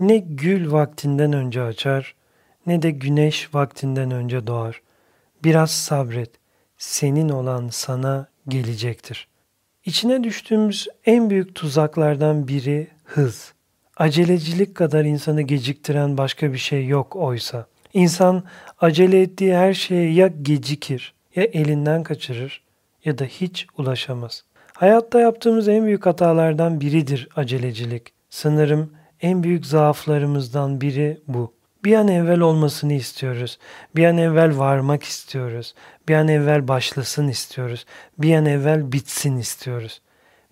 Ne 0.00 0.18
gül 0.18 0.72
vaktinden 0.72 1.32
önce 1.32 1.62
açar, 1.62 2.14
ne 2.66 2.82
de 2.82 2.90
güneş 2.90 3.54
vaktinden 3.54 4.10
önce 4.10 4.46
doğar. 4.46 4.82
Biraz 5.44 5.70
sabret. 5.70 6.30
Senin 6.78 7.28
olan 7.28 7.68
sana 7.68 8.26
gelecektir. 8.48 9.28
İçine 9.84 10.24
düştüğümüz 10.24 10.88
en 11.06 11.30
büyük 11.30 11.54
tuzaklardan 11.54 12.48
biri 12.48 12.88
hız. 13.04 13.52
Acelecilik 13.96 14.74
kadar 14.74 15.04
insanı 15.04 15.42
geciktiren 15.42 16.18
başka 16.18 16.52
bir 16.52 16.58
şey 16.58 16.86
yok 16.86 17.16
oysa. 17.16 17.66
İnsan 17.92 18.44
acele 18.80 19.22
ettiği 19.22 19.54
her 19.56 19.74
şeye 19.74 20.12
ya 20.12 20.26
gecikir, 20.26 21.14
ya 21.36 21.44
elinden 21.44 22.02
kaçırır 22.02 22.62
ya 23.04 23.18
da 23.18 23.24
hiç 23.24 23.66
ulaşamaz. 23.78 24.44
Hayatta 24.80 25.20
yaptığımız 25.20 25.68
en 25.68 25.84
büyük 25.86 26.06
hatalardan 26.06 26.80
biridir 26.80 27.28
acelecilik. 27.36 28.12
Sanırım 28.30 28.92
en 29.20 29.42
büyük 29.42 29.66
zaaflarımızdan 29.66 30.80
biri 30.80 31.20
bu. 31.28 31.52
Bir 31.84 31.94
an 31.94 32.08
evvel 32.08 32.40
olmasını 32.40 32.92
istiyoruz. 32.92 33.58
Bir 33.96 34.04
an 34.04 34.18
evvel 34.18 34.58
varmak 34.58 35.02
istiyoruz. 35.02 35.74
Bir 36.08 36.14
an 36.14 36.28
evvel 36.28 36.68
başlasın 36.68 37.28
istiyoruz. 37.28 37.84
Bir 38.18 38.34
an 38.34 38.46
evvel 38.46 38.92
bitsin 38.92 39.36
istiyoruz. 39.36 40.00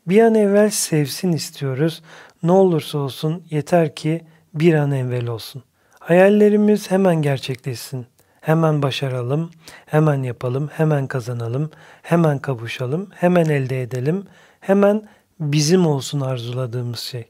Bir 0.07 0.23
an 0.23 0.35
evvel 0.35 0.71
sevsin 0.71 1.33
istiyoruz. 1.33 2.03
Ne 2.43 2.53
olursa 2.53 2.99
olsun 2.99 3.45
yeter 3.51 3.95
ki 3.95 4.25
bir 4.55 4.75
an 4.75 4.93
evvel 4.93 5.27
olsun. 5.27 5.63
Hayallerimiz 5.99 6.91
hemen 6.91 7.23
gerçekleşsin. 7.23 8.07
Hemen 8.41 8.83
başaralım, 8.83 9.51
hemen 9.87 10.23
yapalım, 10.23 10.69
hemen 10.73 11.07
kazanalım, 11.07 11.71
hemen 12.03 12.39
kavuşalım, 12.39 13.11
hemen 13.15 13.45
elde 13.45 13.83
edelim, 13.83 14.25
hemen 14.61 15.09
bizim 15.41 15.87
olsun 15.87 16.21
arzuladığımız 16.21 16.99
şey. 16.99 17.29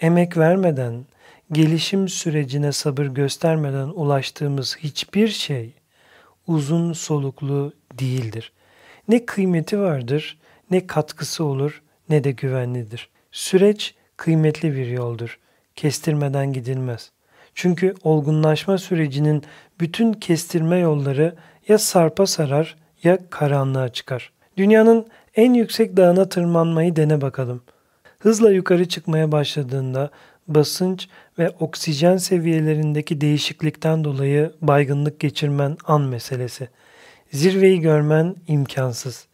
Emek 0.00 0.36
vermeden, 0.36 1.06
gelişim 1.52 2.08
sürecine 2.08 2.72
sabır 2.72 3.06
göstermeden 3.06 3.88
ulaştığımız 3.88 4.76
hiçbir 4.76 5.28
şey 5.28 5.72
uzun 6.46 6.92
soluklu 6.92 7.72
değildir. 7.92 8.52
Ne 9.08 9.26
kıymeti 9.26 9.80
vardır, 9.80 10.38
ne 10.70 10.86
katkısı 10.86 11.44
olur, 11.44 11.82
ne 12.08 12.24
de 12.24 12.30
güvenlidir. 12.30 13.08
Süreç 13.32 13.94
kıymetli 14.16 14.76
bir 14.76 14.86
yoldur. 14.86 15.38
Kestirmeden 15.76 16.52
gidilmez. 16.52 17.10
Çünkü 17.56 17.94
olgunlaşma 18.04 18.78
sürecinin 18.78 19.42
bütün 19.80 20.12
kestirme 20.12 20.78
yolları 20.78 21.34
ya 21.68 21.78
sarpa 21.78 22.26
sarar 22.26 22.76
ya 23.02 23.18
karanlığa 23.30 23.88
çıkar. 23.88 24.32
Dünyanın 24.56 25.06
en 25.36 25.54
yüksek 25.54 25.96
dağına 25.96 26.28
tırmanmayı 26.28 26.96
dene 26.96 27.20
bakalım. 27.20 27.62
Hızla 28.18 28.50
yukarı 28.50 28.88
çıkmaya 28.88 29.32
başladığında 29.32 30.10
basınç 30.48 31.08
ve 31.38 31.50
oksijen 31.60 32.16
seviyelerindeki 32.16 33.20
değişiklikten 33.20 34.04
dolayı 34.04 34.52
baygınlık 34.60 35.20
geçirmen 35.20 35.76
an 35.86 36.02
meselesi. 36.02 36.68
Zirveyi 37.32 37.80
görmen 37.80 38.36
imkansız. 38.48 39.26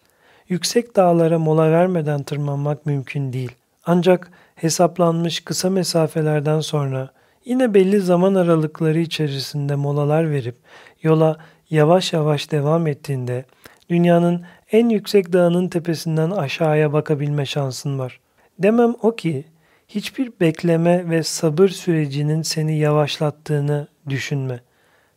Yüksek 0.48 0.96
dağlara 0.96 1.38
mola 1.38 1.70
vermeden 1.70 2.22
tırmanmak 2.22 2.86
mümkün 2.86 3.32
değil. 3.32 3.52
Ancak 3.86 4.30
hesaplanmış 4.54 5.40
kısa 5.40 5.70
mesafelerden 5.70 6.60
sonra 6.60 7.10
yine 7.44 7.74
belli 7.74 8.00
zaman 8.00 8.34
aralıkları 8.34 8.98
içerisinde 8.98 9.74
molalar 9.74 10.30
verip 10.30 10.56
yola 11.02 11.36
yavaş 11.70 12.12
yavaş 12.12 12.50
devam 12.50 12.86
ettiğinde 12.86 13.44
dünyanın 13.90 14.42
en 14.72 14.88
yüksek 14.88 15.32
dağının 15.32 15.68
tepesinden 15.68 16.30
aşağıya 16.30 16.92
bakabilme 16.92 17.46
şansın 17.46 17.98
var. 17.98 18.20
Demem 18.58 18.94
o 19.02 19.16
ki 19.16 19.44
hiçbir 19.88 20.32
bekleme 20.40 21.10
ve 21.10 21.22
sabır 21.22 21.68
sürecinin 21.68 22.42
seni 22.42 22.78
yavaşlattığını 22.78 23.88
düşünme. 24.08 24.60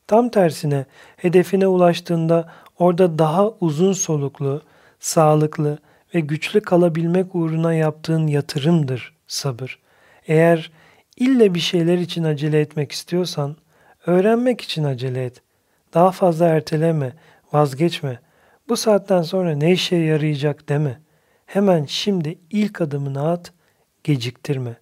Tam 0.07 0.29
tersine 0.29 0.85
hedefine 1.17 1.67
ulaştığında 1.67 2.51
orada 2.79 3.19
daha 3.19 3.49
uzun 3.49 3.93
soluklu, 3.93 4.61
sağlıklı 4.99 5.77
ve 6.15 6.19
güçlü 6.19 6.61
kalabilmek 6.61 7.35
uğruna 7.35 7.73
yaptığın 7.73 8.27
yatırımdır 8.27 9.13
sabır. 9.27 9.79
Eğer 10.27 10.71
ille 11.17 11.53
bir 11.53 11.59
şeyler 11.59 11.97
için 11.97 12.23
acele 12.23 12.59
etmek 12.59 12.91
istiyorsan, 12.91 13.55
öğrenmek 14.05 14.61
için 14.61 14.83
acele 14.83 15.25
et. 15.25 15.41
Daha 15.93 16.11
fazla 16.11 16.45
erteleme, 16.45 17.13
vazgeçme. 17.53 18.19
Bu 18.69 18.77
saatten 18.77 19.21
sonra 19.21 19.55
ne 19.55 19.71
işe 19.71 19.95
yarayacak 19.95 20.69
deme. 20.69 20.99
Hemen 21.45 21.85
şimdi 21.85 22.37
ilk 22.49 22.81
adımını 22.81 23.29
at, 23.29 23.53
geciktirme. 24.03 24.77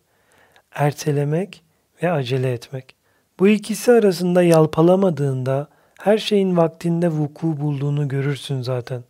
Ertelemek 0.71 1.63
ve 2.03 2.11
acele 2.11 2.53
etmek. 2.53 2.95
Bu 3.39 3.47
ikisi 3.47 3.91
arasında 3.91 4.43
yalpalamadığında 4.43 5.67
her 5.99 6.17
şeyin 6.17 6.57
vaktinde 6.57 7.09
vuku 7.09 7.59
bulduğunu 7.59 8.07
görürsün 8.07 8.61
zaten. 8.61 9.03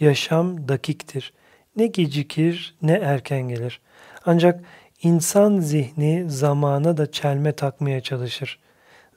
Yaşam 0.00 0.68
dakiktir. 0.68 1.32
Ne 1.76 1.86
gecikir 1.86 2.74
ne 2.82 2.92
erken 2.92 3.48
gelir. 3.48 3.80
Ancak 4.26 4.64
insan 5.02 5.60
zihni 5.60 6.30
zamana 6.30 6.96
da 6.96 7.10
çelme 7.10 7.52
takmaya 7.52 8.00
çalışır. 8.00 8.58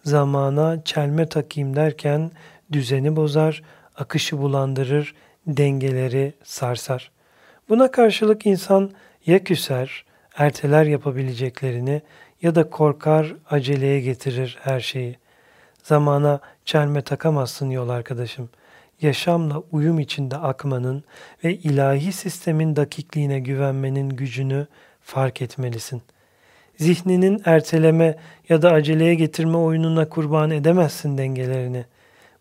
Zamana 0.03 0.83
çelme 0.83 1.25
takayım 1.29 1.75
derken 1.75 2.31
düzeni 2.71 3.15
bozar, 3.15 3.63
akışı 3.95 4.37
bulandırır, 4.37 5.15
dengeleri 5.47 6.33
sarsar. 6.43 7.11
Buna 7.69 7.91
karşılık 7.91 8.45
insan 8.45 8.91
ya 9.25 9.43
küser, 9.43 10.05
erteler 10.37 10.85
yapabileceklerini 10.85 12.01
ya 12.41 12.55
da 12.55 12.69
korkar, 12.69 13.35
aceleye 13.49 13.99
getirir 14.01 14.57
her 14.61 14.79
şeyi. 14.79 15.17
Zamana 15.83 16.39
çelme 16.65 17.01
takamazsın 17.01 17.69
yol 17.69 17.89
arkadaşım. 17.89 18.49
Yaşamla 19.01 19.63
uyum 19.71 19.99
içinde 19.99 20.37
akmanın 20.37 21.03
ve 21.43 21.53
ilahi 21.55 22.11
sistemin 22.11 22.75
dakikliğine 22.75 23.39
güvenmenin 23.39 24.09
gücünü 24.09 24.67
fark 25.09 25.41
etmelisin. 25.41 26.01
Zihninin 26.77 27.41
erteleme 27.45 28.15
ya 28.49 28.61
da 28.61 28.71
aceleye 28.71 29.15
getirme 29.15 29.57
oyununa 29.57 30.09
kurban 30.09 30.51
edemezsin 30.51 31.17
dengelerini. 31.17 31.85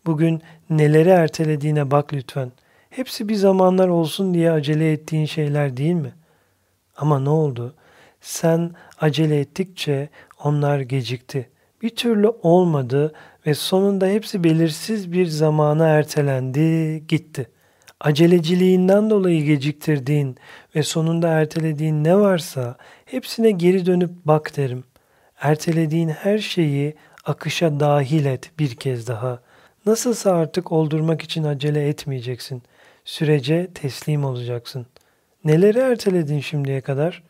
Bugün 0.06 0.42
neleri 0.70 1.08
ertelediğine 1.08 1.90
bak 1.90 2.12
lütfen. 2.12 2.52
Hepsi 2.90 3.28
bir 3.28 3.34
zamanlar 3.34 3.88
olsun 3.88 4.34
diye 4.34 4.50
acele 4.50 4.92
ettiğin 4.92 5.26
şeyler 5.26 5.76
değil 5.76 5.94
mi? 5.94 6.12
Ama 6.96 7.20
ne 7.20 7.28
oldu? 7.28 7.74
Sen 8.20 8.70
acele 9.00 9.40
ettikçe 9.40 10.08
onlar 10.44 10.80
gecikti. 10.80 11.48
Bir 11.82 11.90
türlü 11.90 12.28
olmadı 12.28 13.12
ve 13.46 13.54
sonunda 13.54 14.06
hepsi 14.06 14.44
belirsiz 14.44 15.12
bir 15.12 15.26
zamana 15.26 15.86
ertelendi, 15.86 17.06
gitti. 17.08 17.48
Aceleciliğinden 18.00 19.10
dolayı 19.10 19.44
geciktirdiğin 19.44 20.36
ve 20.78 20.82
sonunda 20.82 21.28
ertelediğin 21.28 22.04
ne 22.04 22.16
varsa 22.16 22.76
hepsine 23.04 23.50
geri 23.50 23.86
dönüp 23.86 24.10
bak 24.24 24.56
derim. 24.56 24.84
Ertelediğin 25.40 26.08
her 26.08 26.38
şeyi 26.38 26.94
akışa 27.24 27.80
dahil 27.80 28.24
et 28.24 28.50
bir 28.58 28.74
kez 28.74 29.08
daha. 29.08 29.40
Nasılsa 29.86 30.32
artık 30.32 30.72
oldurmak 30.72 31.22
için 31.22 31.44
acele 31.44 31.88
etmeyeceksin. 31.88 32.62
Sürece 33.04 33.68
teslim 33.74 34.24
olacaksın. 34.24 34.86
Neleri 35.44 35.78
erteledin 35.78 36.40
şimdiye 36.40 36.80
kadar? 36.80 37.22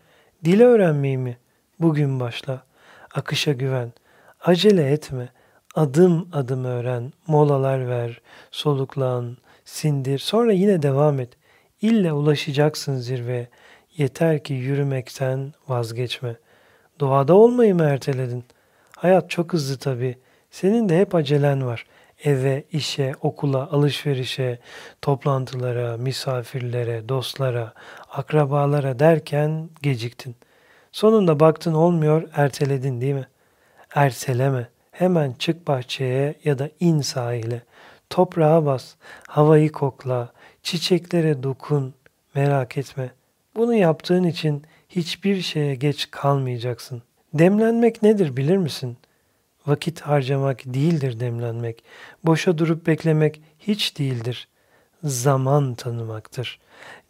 Dil 0.45 0.61
öğrenmeyi 0.61 1.19
mi? 1.19 1.37
Bugün 1.81 2.21
başla. 2.21 2.63
Akışa 3.15 3.53
güven. 3.53 3.93
Acele 4.41 4.91
etme. 4.93 5.29
Adım 5.75 6.29
adım 6.33 6.65
öğren. 6.65 7.13
Molalar 7.27 7.89
ver. 7.89 8.21
Soluklan. 8.51 9.37
Sindir. 9.65 10.19
Sonra 10.19 10.53
yine 10.53 10.83
devam 10.83 11.21
et. 11.21 11.29
İlle 11.83 12.13
ulaşacaksın 12.13 12.97
zirveye. 12.97 13.49
Yeter 13.97 14.45
ki 14.45 14.55
yürümekten 14.55 15.53
vazgeçme. 15.69 16.37
Doğada 17.01 17.35
olmayı 17.35 17.75
mı 17.75 17.83
erteledin? 17.83 18.45
Hayat 18.97 19.31
çok 19.31 19.53
hızlı 19.53 19.79
tabii. 19.79 20.19
Senin 20.51 20.89
de 20.89 20.99
hep 20.99 21.15
acelen 21.15 21.67
var. 21.67 21.87
Eve, 22.25 22.65
işe, 22.73 23.15
okula, 23.23 23.71
alışverişe, 23.73 24.59
toplantılara, 25.03 25.97
misafirlere, 25.97 27.09
dostlara, 27.09 27.73
akrabalara 28.11 28.99
derken 28.99 29.71
geciktin. 29.83 30.37
Sonunda 30.93 31.41
baktın 31.41 31.75
olmuyor, 31.75 32.29
erteledin 32.35 33.01
değil 33.01 33.15
mi? 33.15 33.29
Erteleme. 33.95 34.69
Hemen 34.91 35.33
çık 35.33 35.69
bahçeye 35.69 36.35
ya 36.45 36.59
da 36.59 36.71
in 36.81 37.01
sahile. 37.01 37.63
Toprağa 38.11 38.67
bas, 38.67 38.95
havayı 39.27 39.73
kokla, 39.73 40.33
çiçeklere 40.63 41.43
dokun. 41.43 41.95
Merak 42.35 42.79
etme. 42.79 43.11
Bunu 43.57 43.75
yaptığın 43.75 44.25
için 44.25 44.63
hiçbir 44.89 45.43
şeye 45.43 45.75
geç 45.75 46.11
kalmayacaksın. 46.11 47.03
Demlenmek 47.35 48.03
nedir 48.03 48.37
bilir 48.37 48.57
misin? 48.57 48.97
Vakit 49.67 50.01
harcamak 50.01 50.65
değildir 50.65 51.21
demlenmek. 51.21 51.85
Boşa 52.25 52.59
durup 52.59 52.87
beklemek 52.87 53.41
hiç 53.59 53.99
değildir. 53.99 54.49
Zaman 55.05 55.75
tanımaktır. 55.75 56.59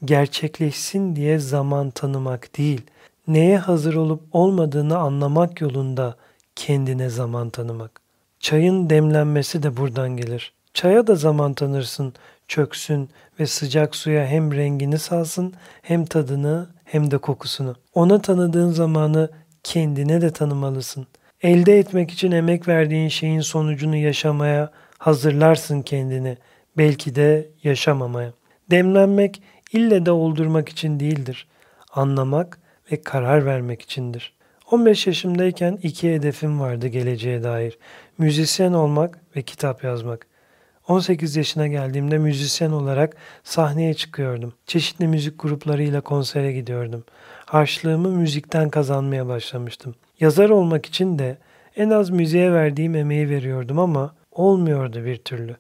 gerçekleşsin 0.04 1.16
diye 1.16 1.38
zaman 1.38 1.90
tanımak 1.90 2.58
değil, 2.58 2.82
neye 3.28 3.58
hazır 3.58 3.94
olup 3.94 4.22
olmadığını 4.32 4.98
anlamak 4.98 5.61
yolunda 5.61 6.16
kendine 6.56 7.08
zaman 7.08 7.50
tanımak. 7.50 8.00
Çayın 8.40 8.90
demlenmesi 8.90 9.62
de 9.62 9.76
buradan 9.76 10.16
gelir. 10.16 10.52
Çaya 10.74 11.06
da 11.06 11.14
zaman 11.14 11.54
tanırsın, 11.54 12.14
çöksün 12.48 13.11
ve 13.40 13.46
sıcak 13.46 13.96
suya 13.96 14.26
hem 14.26 14.52
rengini 14.52 14.98
salsın 14.98 15.54
hem 15.82 16.04
tadını 16.04 16.68
hem 16.84 17.11
de 17.11 17.18
kokusunu. 17.18 17.76
Ona 17.94 18.22
tanıdığın 18.22 18.70
zamanı 18.70 19.30
kendine 19.62 20.20
de 20.20 20.30
tanımalısın. 20.30 21.06
Elde 21.42 21.78
etmek 21.78 22.11
için 22.11 22.32
emek 22.32 22.68
verdiğin 22.68 23.08
şeyin 23.08 23.40
sonucunu 23.40 23.96
yaşamaya 23.96 24.70
hazırlarsın 24.98 25.82
kendini. 25.82 26.37
Belki 26.76 27.14
de 27.14 27.50
yaşamamaya. 27.62 28.32
Demlenmek 28.70 29.42
ille 29.72 30.06
de 30.06 30.11
oldurmak 30.11 30.68
için 30.68 31.00
değildir. 31.00 31.46
Anlamak 31.92 32.58
ve 32.92 33.02
karar 33.02 33.46
vermek 33.46 33.82
içindir. 33.82 34.38
15 34.70 35.06
yaşımdayken 35.06 35.78
iki 35.82 36.14
hedefim 36.14 36.61
vardı 36.61 36.87
geleceğe 36.87 37.42
dair. 37.42 37.78
Müzisyen 38.18 38.72
olmak 38.72 39.20
ve 39.37 39.42
kitap 39.42 39.84
yazmak. 39.84 40.28
18 40.88 41.37
yaşına 41.37 41.66
geldiğimde 41.66 42.18
müzisyen 42.18 42.70
olarak 42.70 43.16
sahneye 43.44 43.94
çıkıyordum. 43.94 44.53
Çeşitli 44.66 45.09
müzik 45.09 45.42
gruplarıyla 45.42 46.01
konsere 46.01 46.53
gidiyordum. 46.53 47.05
Harçlığımı 47.46 48.09
müzikten 48.09 48.70
kazanmaya 48.70 49.29
başlamıştım. 49.29 49.94
Yazar 50.20 50.51
olmak 50.51 50.87
için 50.87 51.18
de 51.18 51.38
en 51.77 51.90
az 51.90 52.11
müziğe 52.11 52.53
verdiğim 52.53 52.94
emeği 52.94 53.31
veriyordum 53.31 53.79
ama 53.79 54.14
olmuyordu 54.33 55.05
bir 55.05 55.16
türlü. 55.16 55.57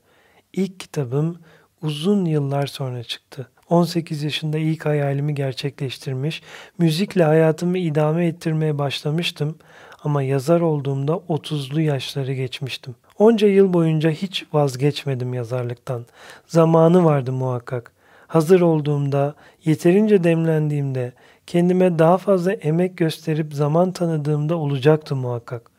İlk 0.52 0.80
kitabım 0.80 1.38
uzun 1.82 2.24
yıllar 2.24 2.66
sonra 2.66 3.02
çıktı. 3.02 3.48
18 3.68 4.22
yaşında 4.22 4.58
ilk 4.58 4.86
hayalimi 4.86 5.34
gerçekleştirmiş, 5.34 6.42
müzikle 6.78 7.24
hayatımı 7.24 7.78
idame 7.78 8.26
ettirmeye 8.26 8.78
başlamıştım 8.78 9.58
ama 10.04 10.22
yazar 10.22 10.60
olduğumda 10.60 11.12
30'lu 11.12 11.80
yaşları 11.80 12.32
geçmiştim. 12.32 12.94
Onca 13.18 13.48
yıl 13.48 13.72
boyunca 13.72 14.10
hiç 14.10 14.44
vazgeçmedim 14.52 15.34
yazarlıktan. 15.34 16.06
Zamanı 16.46 17.04
vardı 17.04 17.32
muhakkak. 17.32 17.92
Hazır 18.26 18.60
olduğumda, 18.60 19.34
yeterince 19.64 20.24
demlendiğimde, 20.24 21.12
kendime 21.46 21.98
daha 21.98 22.18
fazla 22.18 22.52
emek 22.52 22.96
gösterip 22.96 23.54
zaman 23.54 23.92
tanıdığımda 23.92 24.56
olacaktı 24.56 25.16
muhakkak. 25.16 25.70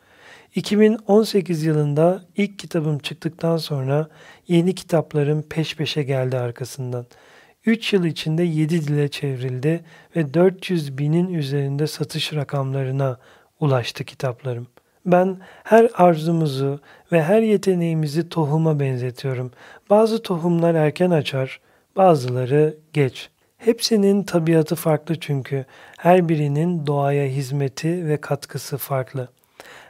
2018 0.56 1.64
yılında 1.64 2.24
ilk 2.38 2.60
kitabım 2.60 3.00
çıktıktan 3.00 3.58
sonra 3.58 4.08
yeni 4.48 4.76
kitaplarım 4.76 5.42
peş 5.42 5.76
peşe 5.76 6.04
geldi 6.04 6.38
arkasından. 6.38 7.06
3 7.66 7.94
yıl 7.94 8.06
içinde 8.06 8.44
7 8.44 8.88
dile 8.88 9.08
çevrildi 9.08 9.84
ve 10.16 10.34
400 10.34 10.98
binin 10.98 11.34
üzerinde 11.34 11.88
satış 11.88 12.34
rakamlarına 12.34 13.18
ulaştı 13.60 14.04
kitaplarım. 14.04 14.68
Ben 15.06 15.38
her 15.64 15.90
arzumuzu 15.94 16.80
ve 17.12 17.24
her 17.24 17.42
yeteneğimizi 17.42 18.30
tohuma 18.30 18.80
benzetiyorum. 18.80 19.52
Bazı 19.90 20.22
tohumlar 20.22 20.76
erken 20.76 21.12
açar, 21.12 21.60
bazıları 21.98 22.78
geç. 22.94 23.30
Hepsinin 23.58 24.24
tabiatı 24.24 24.76
farklı 24.76 25.20
çünkü 25.20 25.66
her 25.98 26.30
birinin 26.30 26.88
doğaya 26.88 27.28
hizmeti 27.28 28.08
ve 28.08 28.18
katkısı 28.18 28.78
farklı. 28.78 29.28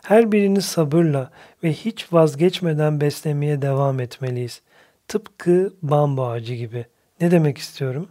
Her 0.03 0.31
birini 0.31 0.61
sabırla 0.61 1.31
ve 1.63 1.73
hiç 1.73 2.13
vazgeçmeden 2.13 3.01
beslemeye 3.01 3.61
devam 3.61 3.99
etmeliyiz. 3.99 4.61
Tıpkı 5.07 5.73
bambu 5.81 6.25
ağacı 6.25 6.53
gibi. 6.53 6.85
Ne 7.21 7.31
demek 7.31 7.57
istiyorum? 7.57 8.09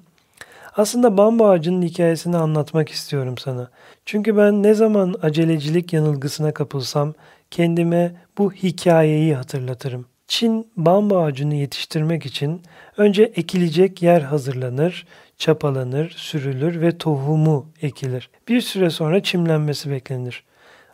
Aslında 0.76 1.16
bambu 1.16 1.48
ağacının 1.48 1.82
hikayesini 1.82 2.36
anlatmak 2.36 2.88
istiyorum 2.88 3.38
sana. 3.38 3.70
Çünkü 4.04 4.36
ben 4.36 4.62
ne 4.62 4.74
zaman 4.74 5.14
acelecilik 5.22 5.92
yanılgısına 5.92 6.54
kapılsam 6.54 7.14
kendime 7.50 8.12
bu 8.38 8.52
hikayeyi 8.52 9.34
hatırlatırım. 9.34 10.06
Çin 10.28 10.70
bambu 10.76 11.18
ağacını 11.18 11.54
yetiştirmek 11.54 12.26
için 12.26 12.62
önce 12.96 13.22
ekilecek 13.22 14.02
yer 14.02 14.20
hazırlanır, 14.20 15.06
çapalanır, 15.36 16.10
sürülür 16.10 16.80
ve 16.80 16.98
tohumu 16.98 17.66
ekilir. 17.82 18.30
Bir 18.48 18.60
süre 18.60 18.90
sonra 18.90 19.22
çimlenmesi 19.22 19.90
beklenir. 19.90 20.44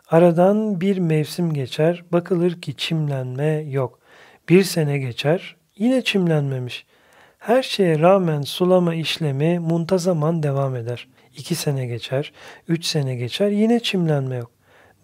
Aradan 0.09 0.81
bir 0.81 0.97
mevsim 0.97 1.53
geçer, 1.53 2.03
bakılır 2.11 2.61
ki 2.61 2.75
çimlenme 2.75 3.63
yok. 3.69 3.99
Bir 4.49 4.63
sene 4.63 4.97
geçer, 4.97 5.55
yine 5.77 6.01
çimlenmemiş. 6.01 6.85
Her 7.45 7.63
şeye 7.63 7.99
rağmen 7.99 8.41
sulama 8.41 8.95
işlemi 8.95 9.59
muntazaman 9.59 10.43
devam 10.43 10.75
eder. 10.75 11.07
İki 11.37 11.55
sene 11.55 11.85
geçer, 11.85 12.33
üç 12.67 12.85
sene 12.85 13.15
geçer, 13.15 13.49
yine 13.49 13.79
çimlenme 13.79 14.35
yok. 14.35 14.51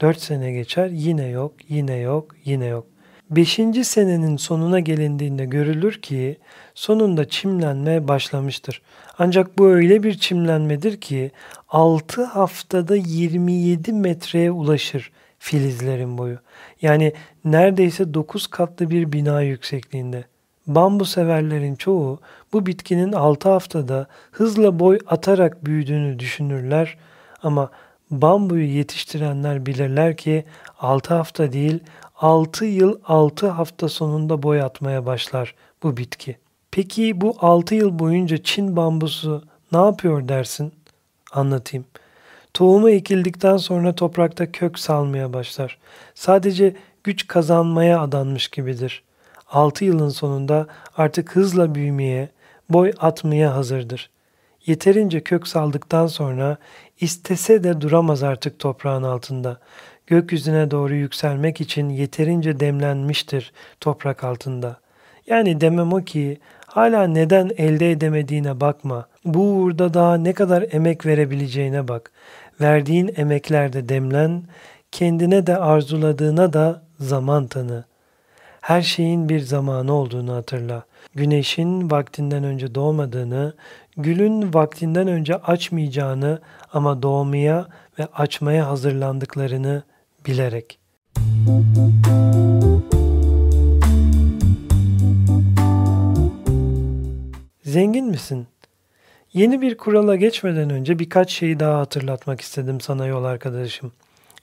Dört 0.01 0.21
sene 0.21 0.51
geçer, 0.51 0.89
yine 0.89 1.27
yok, 1.27 1.53
yine 1.69 1.95
yok, 1.95 2.35
yine 2.45 2.65
yok. 2.65 2.87
Beşinci 3.29 3.83
senenin 3.83 4.37
sonuna 4.37 4.79
gelindiğinde 4.79 5.45
görülür 5.45 6.01
ki 6.01 6.37
sonunda 6.75 7.29
çimlenme 7.29 8.07
başlamıştır. 8.07 8.81
Ancak 9.17 9.57
bu 9.57 9.67
öyle 9.67 10.03
bir 10.03 10.13
çimlenmedir 10.13 11.01
ki 11.01 11.31
6 11.69 12.23
haftada 12.23 12.95
27 12.95 13.93
metreye 13.93 14.51
ulaşır 14.51 15.11
filizlerin 15.39 16.17
boyu. 16.17 16.37
Yani 16.81 17.13
neredeyse 17.45 18.13
9 18.13 18.47
katlı 18.47 18.89
bir 18.89 19.11
bina 19.11 19.41
yüksekliğinde. 19.41 20.30
Bambu 20.75 21.05
severlerin 21.05 21.75
çoğu 21.75 22.19
bu 22.53 22.65
bitkinin 22.65 23.11
6 23.11 23.49
haftada 23.49 24.07
hızla 24.31 24.79
boy 24.79 24.99
atarak 25.07 25.65
büyüdüğünü 25.65 26.19
düşünürler 26.19 26.97
ama 27.43 27.69
bambuyu 28.11 28.67
yetiştirenler 28.67 29.65
bilirler 29.65 30.17
ki 30.17 30.45
6 30.79 31.13
hafta 31.13 31.51
değil 31.51 31.79
6 32.15 32.65
yıl 32.65 32.99
6 33.05 33.47
hafta 33.47 33.89
sonunda 33.89 34.43
boy 34.43 34.61
atmaya 34.61 35.05
başlar 35.05 35.55
bu 35.83 35.97
bitki. 35.97 36.37
Peki 36.71 37.21
bu 37.21 37.35
6 37.39 37.75
yıl 37.75 37.99
boyunca 37.99 38.37
Çin 38.37 38.75
bambusu 38.75 39.43
ne 39.71 39.77
yapıyor 39.77 40.27
dersin? 40.27 40.73
Anlatayım. 41.31 41.85
Tohumu 42.53 42.89
ekildikten 42.89 43.57
sonra 43.57 43.95
toprakta 43.95 44.51
kök 44.51 44.79
salmaya 44.79 45.33
başlar. 45.33 45.77
Sadece 46.15 46.75
güç 47.03 47.27
kazanmaya 47.27 48.01
adanmış 48.01 48.47
gibidir. 48.47 49.03
6 49.51 49.85
yılın 49.85 50.09
sonunda 50.09 50.67
artık 50.97 51.35
hızla 51.35 51.75
büyümeye, 51.75 52.29
boy 52.69 52.91
atmaya 52.99 53.55
hazırdır. 53.55 54.09
Yeterince 54.65 55.21
kök 55.21 55.47
saldıktan 55.47 56.07
sonra 56.07 56.57
istese 56.99 57.63
de 57.63 57.81
duramaz 57.81 58.23
artık 58.23 58.59
toprağın 58.59 59.03
altında. 59.03 59.57
Gökyüzüne 60.07 60.71
doğru 60.71 60.95
yükselmek 60.95 61.61
için 61.61 61.89
yeterince 61.89 62.59
demlenmiştir 62.59 63.51
toprak 63.79 64.23
altında. 64.23 64.79
Yani 65.27 65.61
demem 65.61 65.93
o 65.93 66.03
ki 66.03 66.39
hala 66.65 67.07
neden 67.07 67.51
elde 67.57 67.91
edemediğine 67.91 68.59
bakma. 68.59 69.07
Bu 69.25 69.39
uğurda 69.39 69.93
daha 69.93 70.17
ne 70.17 70.33
kadar 70.33 70.65
emek 70.71 71.05
verebileceğine 71.05 71.87
bak. 71.87 72.11
Verdiğin 72.61 73.13
emeklerde 73.15 73.89
demlen, 73.89 74.43
kendine 74.91 75.47
de 75.47 75.57
arzuladığına 75.57 76.53
da 76.53 76.83
zaman 76.99 77.47
tanı. 77.47 77.85
Her 78.61 78.81
şeyin 78.81 79.29
bir 79.29 79.39
zamanı 79.39 79.93
olduğunu 79.93 80.33
hatırla. 80.33 80.83
Güneşin 81.15 81.91
vaktinden 81.91 82.43
önce 82.43 82.75
doğmadığını, 82.75 83.53
gülün 83.97 84.53
vaktinden 84.53 85.07
önce 85.07 85.35
açmayacağını 85.35 86.39
ama 86.73 87.03
doğmaya 87.03 87.67
ve 87.99 88.07
açmaya 88.13 88.67
hazırlandıklarını 88.67 89.83
bilerek. 90.25 90.79
Zengin 97.63 98.05
misin? 98.05 98.47
Yeni 99.33 99.61
bir 99.61 99.77
kurala 99.77 100.15
geçmeden 100.15 100.69
önce 100.69 100.99
birkaç 100.99 101.31
şeyi 101.31 101.59
daha 101.59 101.79
hatırlatmak 101.79 102.41
istedim 102.41 102.81
sana 102.81 103.05
yol 103.05 103.23
arkadaşım. 103.23 103.91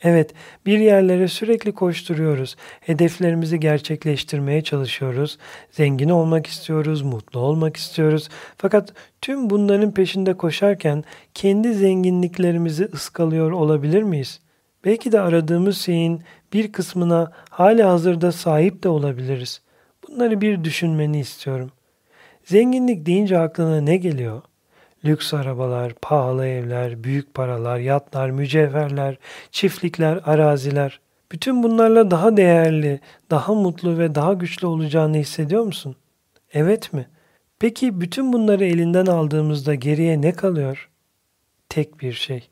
Evet, 0.03 0.35
bir 0.67 0.79
yerlere 0.79 1.29
sürekli 1.29 1.73
koşturuyoruz. 1.73 2.57
Hedeflerimizi 2.81 3.61
gerçekleştirmeye 3.61 4.63
çalışıyoruz. 4.63 5.39
Zengin 5.71 6.09
olmak 6.09 6.47
istiyoruz, 6.47 7.03
mutlu 7.03 7.41
olmak 7.41 7.77
istiyoruz. 7.77 8.29
Fakat 8.57 8.93
tüm 9.23 9.51
bunların 9.51 9.95
peşinde 9.95 10.37
koşarken 10.37 11.05
kendi 11.35 11.75
zenginliklerimizi 11.75 12.85
ıskalıyor 12.85 13.51
olabilir 13.51 14.03
miyiz? 14.03 14.41
Belki 14.85 15.13
de 15.13 15.21
aradığımız 15.21 15.79
şeyin 15.79 16.23
bir 16.53 16.73
kısmına 16.73 17.33
hala 17.51 17.91
hazırda 17.91 18.33
sahip 18.33 18.83
de 18.83 18.89
olabiliriz. 18.89 19.63
Bunları 20.09 20.41
bir 20.41 20.65
düşünmeni 20.65 21.21
istiyorum. 21.21 21.71
Zenginlik 22.45 23.07
deyince 23.07 23.39
aklına 23.39 23.81
ne 23.81 23.97
geliyor? 23.97 24.43
Lüks 25.05 25.35
arabalar, 25.35 25.95
pahalı 26.03 26.47
evler, 26.47 27.05
büyük 27.05 27.35
paralar, 27.35 27.79
yatlar, 27.79 28.31
mücevherler, 28.31 29.19
çiftlikler, 29.51 30.21
araziler. 30.25 31.01
Bütün 31.33 31.63
bunlarla 31.63 32.11
daha 32.11 32.37
değerli, 32.37 33.01
daha 33.31 33.55
mutlu 33.55 33.99
ve 33.99 34.15
daha 34.15 34.33
güçlü 34.33 34.67
olacağını 34.67 35.17
hissediyor 35.17 35.63
musun? 35.63 35.97
Evet 36.53 36.93
mi? 36.93 37.09
Peki 37.59 38.01
bütün 38.01 38.33
bunları 38.33 38.65
elinden 38.65 39.07
aldığımızda 39.07 39.75
geriye 39.75 40.23
ne 40.23 40.33
kalıyor? 40.33 40.89
Tek 41.69 42.01
bir 42.01 42.13
şey. 42.13 42.49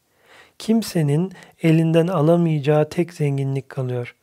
Kimsenin 0.59 1.33
elinden 1.63 2.07
alamayacağı 2.07 2.89
tek 2.89 3.15
zenginlik 3.15 3.69
kalıyor. 3.69 4.15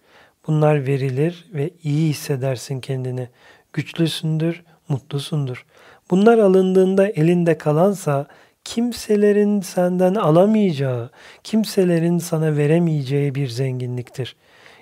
Bunlar 0.48 0.88
verilir 0.88 1.48
ve 1.54 1.70
iyi 1.84 2.10
hissedersin 2.10 2.80
kendini. 2.80 3.30
Güçlüsündür, 3.74 4.64
mutlusundur. 4.90 5.66
Bunlar 6.14 6.38
alındığında 6.38 7.08
elinde 7.08 7.58
kalansa 7.58 8.26
kimselerin 8.64 9.62
senden 9.62 10.16
alamayacağı, 10.16 11.10
kimselerin 11.44 12.18
sana 12.18 12.58
veremeyeceği 12.58 13.36
bir 13.36 13.48
zenginliktir. 13.48 14.36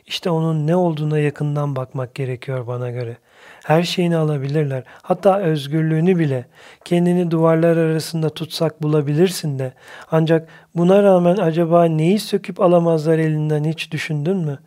İşte 0.05 0.29
onun 0.29 0.67
ne 0.67 0.75
olduğuna 0.75 1.19
yakından 1.19 1.75
bakmak 1.75 2.15
gerekiyor 2.15 2.67
bana 2.67 2.89
göre. 2.89 3.17
Her 3.63 3.83
şeyini 3.83 4.17
alabilirler. 4.17 4.83
Hatta 5.01 5.39
özgürlüğünü 5.39 6.19
bile. 6.19 6.45
Kendini 6.85 7.31
duvarlar 7.31 7.77
arasında 7.77 8.29
tutsak 8.29 8.83
bulabilirsin 8.83 9.59
de. 9.59 9.73
Ancak 10.11 10.49
buna 10.75 11.03
rağmen 11.03 11.37
acaba 11.37 11.85
neyi 11.85 12.19
söküp 12.19 12.61
alamazlar 12.61 13.17
elinden 13.17 13.63
hiç 13.63 13.91
düşündün 13.91 14.37
mü? 14.37 14.59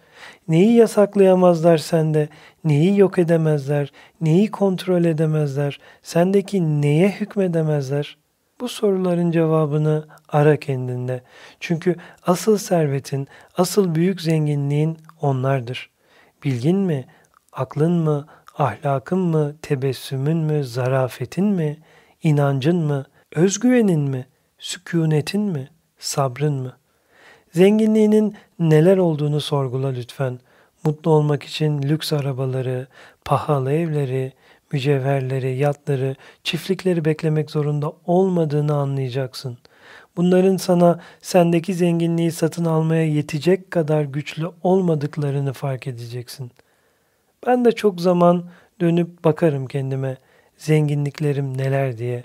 Neyi 0.49 0.75
yasaklayamazlar 0.75 1.79
sende? 1.79 2.29
Neyi 2.65 2.99
yok 2.99 3.19
edemezler? 3.19 3.93
Neyi 4.21 4.51
kontrol 4.51 5.05
edemezler? 5.05 5.81
Sendeki 6.03 6.83
neye 6.83 7.09
hükmedemezler?'' 7.09 8.25
Bu 8.61 8.69
soruların 8.69 9.31
cevabını 9.31 10.05
ara 10.29 10.57
kendinde. 10.57 11.23
Çünkü 11.61 11.97
asıl 12.27 12.57
servetin, 12.57 13.29
asıl 13.59 13.95
büyük 13.95 14.21
zenginliğin 14.21 14.99
onlardır. 15.21 15.91
Bilgin 16.45 16.77
mi, 16.77 17.07
aklın 17.53 17.93
mı, 17.93 18.27
ahlakın 18.59 19.19
mı, 19.19 19.57
tebessümün 19.63 20.37
mü, 20.37 20.65
zarafetin 20.65 21.45
mi, 21.45 21.79
inancın 22.23 22.77
mı, 22.77 23.05
özgüvenin 23.33 24.01
mi, 24.01 24.27
sükunetin 24.59 25.43
mi, 25.43 25.69
sabrın 25.99 26.55
mı? 26.55 26.77
Zenginliğinin 27.55 28.35
neler 28.59 28.97
olduğunu 28.97 29.41
sorgula 29.41 29.89
lütfen. 29.89 30.39
Mutlu 30.85 31.11
olmak 31.11 31.43
için 31.43 31.83
lüks 31.83 32.13
arabaları, 32.13 32.87
pahalı 33.25 33.73
evleri, 33.73 34.33
mücevherleri, 34.73 35.57
yatları, 35.57 36.17
çiftlikleri 36.45 37.05
beklemek 37.05 37.51
zorunda 37.51 37.93
olmadığını 38.07 38.75
anlayacaksın. 38.75 39.59
Bunların 40.17 40.57
sana 40.57 41.01
sendeki 41.23 41.75
zenginliği 41.75 42.33
satın 42.33 42.65
almaya 42.65 43.05
yetecek 43.07 43.71
kadar 43.71 44.03
güçlü 44.03 44.47
olmadıklarını 44.63 45.53
fark 45.53 45.87
edeceksin. 45.87 46.51
Ben 47.47 47.65
de 47.65 47.73
çok 47.73 48.01
zaman 48.01 48.45
dönüp 48.81 49.25
bakarım 49.25 49.67
kendime 49.67 50.17
zenginliklerim 50.57 51.59
neler 51.59 51.99
diye. 51.99 52.25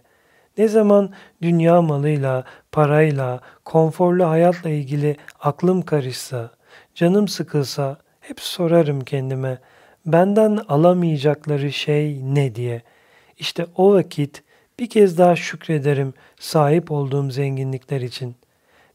Ne 0.60 0.68
zaman 0.68 1.14
dünya 1.42 1.82
malıyla, 1.82 2.44
parayla, 2.72 3.40
konforlu 3.66 4.26
hayatla 4.30 4.70
ilgili 4.70 5.18
aklım 5.40 5.82
karışsa, 5.82 6.52
canım 6.96 7.28
sıkılsa 7.28 7.98
hep 8.20 8.40
sorarım 8.40 9.02
kendime 9.02 9.58
benden 10.06 10.60
alamayacakları 10.68 11.72
şey 11.72 12.20
ne 12.24 12.56
diye. 12.56 12.82
İşte 13.38 13.66
o 13.76 13.94
vakit 13.94 14.44
bir 14.80 14.90
kez 14.90 15.18
daha 15.18 15.36
şükrederim 15.36 16.14
sahip 16.40 16.92
olduğum 16.92 17.32
zenginlikler 17.32 18.02
için. 18.02 18.36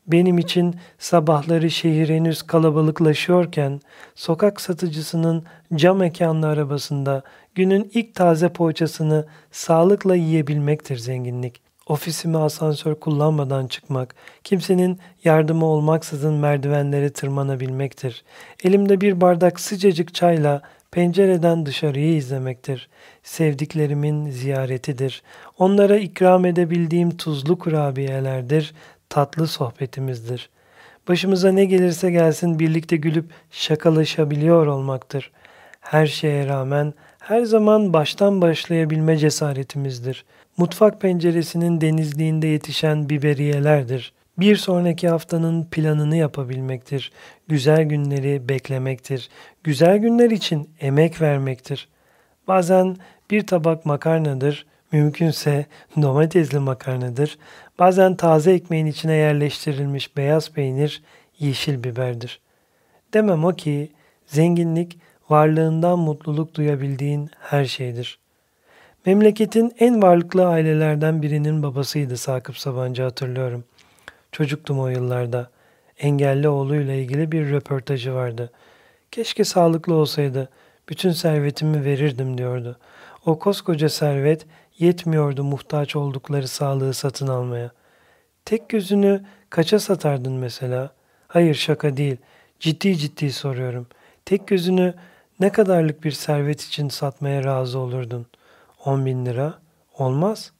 Benim 0.07 0.39
için 0.39 0.77
sabahları 0.99 1.71
şehir 1.71 2.09
henüz 2.09 2.43
kalabalıklaşıyorken 2.43 3.81
sokak 4.15 4.61
satıcısının 4.61 5.45
cam 5.75 5.99
mekanlı 5.99 6.47
arabasında 6.47 7.23
günün 7.55 7.91
ilk 7.95 8.15
taze 8.15 8.49
poğaçasını 8.49 9.27
sağlıkla 9.53 10.17
yiyebilmektir 10.17 10.97
zenginlik. 10.97 11.61
Ofisime 11.87 12.39
asansör 12.39 12.95
kullanmadan 12.95 13.67
çıkmak, 13.67 14.15
kimsenin 14.45 14.99
yardımı 15.25 15.67
olmaksızın 15.67 16.35
merdivenleri 16.35 17.11
tırmanabilmektir. 17.11 18.25
Elimde 18.65 19.01
bir 19.01 19.21
bardak 19.21 19.61
sıcacık 19.61 20.15
çayla 20.15 20.63
pencereden 20.91 21.67
dışarıyı 21.67 22.17
izlemektir. 22.17 22.89
Sevdiklerimin 23.23 24.31
ziyaretidir. 24.31 25.23
Onlara 25.59 25.97
ikram 25.97 26.45
edebildiğim 26.45 27.17
tuzlu 27.17 27.59
kurabiyelerdir, 27.59 28.75
tatlı 29.09 29.47
sohbetimizdir. 29.47 30.51
Başımıza 31.09 31.53
ne 31.53 31.65
gelirse 31.65 32.11
gelsin 32.11 32.59
birlikte 32.59 32.97
gülüp 32.97 33.31
şakalaşabiliyor 33.51 34.67
olmaktır. 34.67 35.31
Her 35.81 36.07
şeye 36.07 36.49
rağmen 36.49 36.95
her 37.19 37.43
zaman 37.43 37.93
baştan 37.93 38.41
başlayabilme 38.41 39.17
cesaretimizdir. 39.17 40.25
Mutfak 40.57 41.01
penceresinin 41.01 41.81
denizliğinde 41.81 42.47
yetişen 42.47 43.09
biberiyelerdir 43.09 44.13
bir 44.39 44.57
sonraki 44.57 45.09
haftanın 45.09 45.65
planını 45.65 46.17
yapabilmektir. 46.17 47.13
Güzel 47.49 47.83
günleri 47.83 48.49
beklemektir. 48.49 49.29
Güzel 49.65 49.99
günler 49.99 50.31
için 50.31 50.71
emek 50.81 51.21
vermektir. 51.21 51.89
Bazen 52.49 52.97
bir 53.31 53.47
tabak 53.47 53.87
makarnadır, 53.87 54.67
mümkünse 54.95 55.67
domatesli 56.03 56.59
makarnadır. 56.59 57.39
Bazen 57.79 58.17
taze 58.17 58.53
ekmeğin 58.53 58.87
içine 58.87 59.15
yerleştirilmiş 59.15 60.17
beyaz 60.17 60.51
peynir, 60.51 61.03
yeşil 61.39 61.85
biberdir. 61.85 62.41
Demem 63.15 63.45
o 63.45 63.53
ki 63.53 63.93
zenginlik 64.27 64.99
varlığından 65.31 65.99
mutluluk 65.99 66.55
duyabildiğin 66.55 67.31
her 67.41 67.65
şeydir. 67.65 68.19
Memleketin 69.07 69.73
en 69.79 70.03
varlıklı 70.03 70.47
ailelerden 70.47 71.23
birinin 71.23 71.63
babasıydı 71.63 72.17
Sakıp 72.17 72.59
Sabancı 72.59 73.03
hatırlıyorum. 73.03 73.65
Çocuktum 74.33 74.81
o 74.81 74.89
yıllarda. 74.89 75.51
Engelli 75.99 76.49
oğluyla 76.49 76.95
ilgili 76.95 77.33
bir 77.33 77.51
röportajı 77.51 78.15
vardı. 78.15 78.53
Keşke 79.11 79.45
sağlıklı 79.45 79.95
olsaydı. 79.95 80.49
Bütün 80.89 81.11
servetimi 81.11 81.85
verirdim 81.85 82.39
diyordu. 82.39 82.79
O 83.27 83.39
koskoca 83.39 83.89
servet 83.89 84.47
yetmiyordu 84.79 85.45
muhtaç 85.45 85.97
oldukları 85.97 86.49
sağlığı 86.49 86.95
satın 86.95 87.27
almaya. 87.27 87.71
Tek 88.45 88.69
gözünü 88.69 89.25
kaça 89.51 89.79
satardın 89.79 90.33
mesela? 90.33 90.91
Hayır 91.29 91.55
şaka 91.55 91.97
değil. 91.97 92.17
Ciddi 92.61 92.97
ciddi 92.97 93.33
soruyorum. 93.33 93.87
Tek 94.25 94.49
gözünü 94.49 94.95
ne 95.41 95.53
kadarlık 95.53 96.05
bir 96.05 96.11
servet 96.11 96.61
için 96.61 96.89
satmaya 96.89 97.45
razı 97.45 97.79
olurdun? 97.79 98.27
On 98.85 99.07
bin 99.07 99.27
lira? 99.27 99.59
Olmaz. 99.99 100.53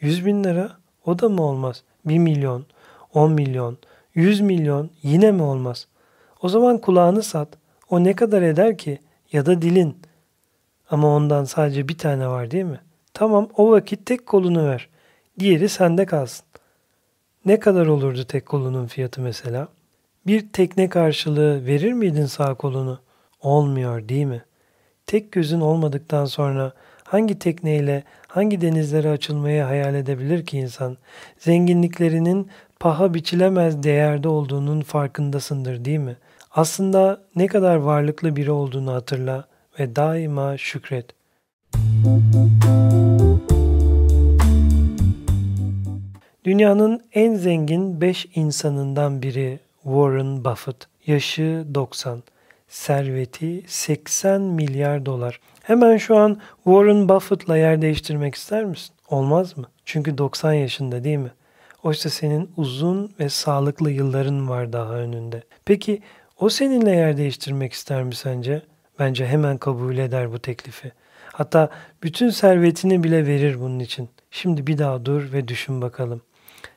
Yüz 0.00 0.26
bin 0.26 0.44
lira? 0.44 0.76
O 1.04 1.18
da 1.18 1.28
mı 1.28 1.42
olmaz? 1.42 1.82
Bir 2.04 2.18
milyon? 2.18 2.66
10 3.14 3.32
milyon, 3.32 3.78
100 4.14 4.40
milyon 4.40 4.90
yine 5.02 5.32
mi 5.32 5.42
olmaz? 5.42 5.88
O 6.40 6.48
zaman 6.48 6.78
kulağını 6.78 7.22
sat. 7.22 7.48
O 7.90 8.04
ne 8.04 8.16
kadar 8.16 8.42
eder 8.42 8.78
ki? 8.78 8.98
Ya 9.32 9.46
da 9.46 9.62
dilin. 9.62 9.96
Ama 10.90 11.08
ondan 11.08 11.44
sadece 11.44 11.88
bir 11.88 11.98
tane 11.98 12.28
var 12.28 12.50
değil 12.50 12.64
mi? 12.64 12.80
Tamam 13.14 13.48
o 13.56 13.70
vakit 13.70 14.06
tek 14.06 14.26
kolunu 14.26 14.66
ver. 14.66 14.88
Diğeri 15.38 15.68
sende 15.68 16.06
kalsın. 16.06 16.46
Ne 17.44 17.60
kadar 17.60 17.86
olurdu 17.86 18.24
tek 18.24 18.46
kolunun 18.46 18.86
fiyatı 18.86 19.20
mesela? 19.20 19.68
Bir 20.26 20.48
tekne 20.52 20.88
karşılığı 20.88 21.66
verir 21.66 21.92
miydin 21.92 22.26
sağ 22.26 22.54
kolunu? 22.54 23.00
Olmuyor 23.40 24.08
değil 24.08 24.24
mi? 24.24 24.42
Tek 25.06 25.32
gözün 25.32 25.60
olmadıktan 25.60 26.24
sonra 26.24 26.72
hangi 27.04 27.38
tekneyle 27.38 28.04
hangi 28.28 28.60
denizlere 28.60 29.10
açılmayı 29.10 29.62
hayal 29.62 29.94
edebilir 29.94 30.46
ki 30.46 30.58
insan? 30.58 30.96
Zenginliklerinin 31.38 32.48
paha 32.80 33.14
biçilemez 33.14 33.82
değerde 33.82 34.28
olduğunun 34.28 34.80
farkındasındır 34.80 35.84
değil 35.84 35.98
mi? 35.98 36.16
Aslında 36.50 37.22
ne 37.36 37.46
kadar 37.46 37.76
varlıklı 37.76 38.36
biri 38.36 38.50
olduğunu 38.50 38.92
hatırla 38.92 39.44
ve 39.78 39.96
daima 39.96 40.58
şükret. 40.58 41.06
Dünyanın 46.44 47.00
en 47.12 47.34
zengin 47.34 48.00
5 48.00 48.26
insanından 48.34 49.22
biri 49.22 49.60
Warren 49.82 50.44
Buffett. 50.44 50.76
Yaşı 51.06 51.66
90. 51.74 52.22
Serveti 52.68 53.62
80 53.66 54.40
milyar 54.40 55.06
dolar. 55.06 55.40
Hemen 55.62 55.96
şu 55.96 56.16
an 56.16 56.40
Warren 56.64 57.08
Buffett'la 57.08 57.56
yer 57.56 57.82
değiştirmek 57.82 58.34
ister 58.34 58.64
misin? 58.64 58.94
Olmaz 59.08 59.56
mı? 59.56 59.66
Çünkü 59.84 60.18
90 60.18 60.52
yaşında 60.52 61.04
değil 61.04 61.18
mi? 61.18 61.30
Oysa 61.82 62.10
senin 62.10 62.50
uzun 62.56 63.12
ve 63.20 63.28
sağlıklı 63.28 63.90
yılların 63.90 64.48
var 64.48 64.72
daha 64.72 64.94
önünde. 64.94 65.42
Peki 65.64 66.00
o 66.38 66.48
seninle 66.48 66.90
yer 66.90 67.16
değiştirmek 67.16 67.72
ister 67.72 68.02
mi 68.02 68.14
sence? 68.14 68.62
Bence 68.98 69.26
hemen 69.26 69.58
kabul 69.58 69.98
eder 69.98 70.32
bu 70.32 70.38
teklifi. 70.38 70.92
Hatta 71.32 71.70
bütün 72.02 72.30
servetini 72.30 73.04
bile 73.04 73.26
verir 73.26 73.60
bunun 73.60 73.78
için. 73.78 74.08
Şimdi 74.30 74.66
bir 74.66 74.78
daha 74.78 75.06
dur 75.06 75.32
ve 75.32 75.48
düşün 75.48 75.82
bakalım. 75.82 76.22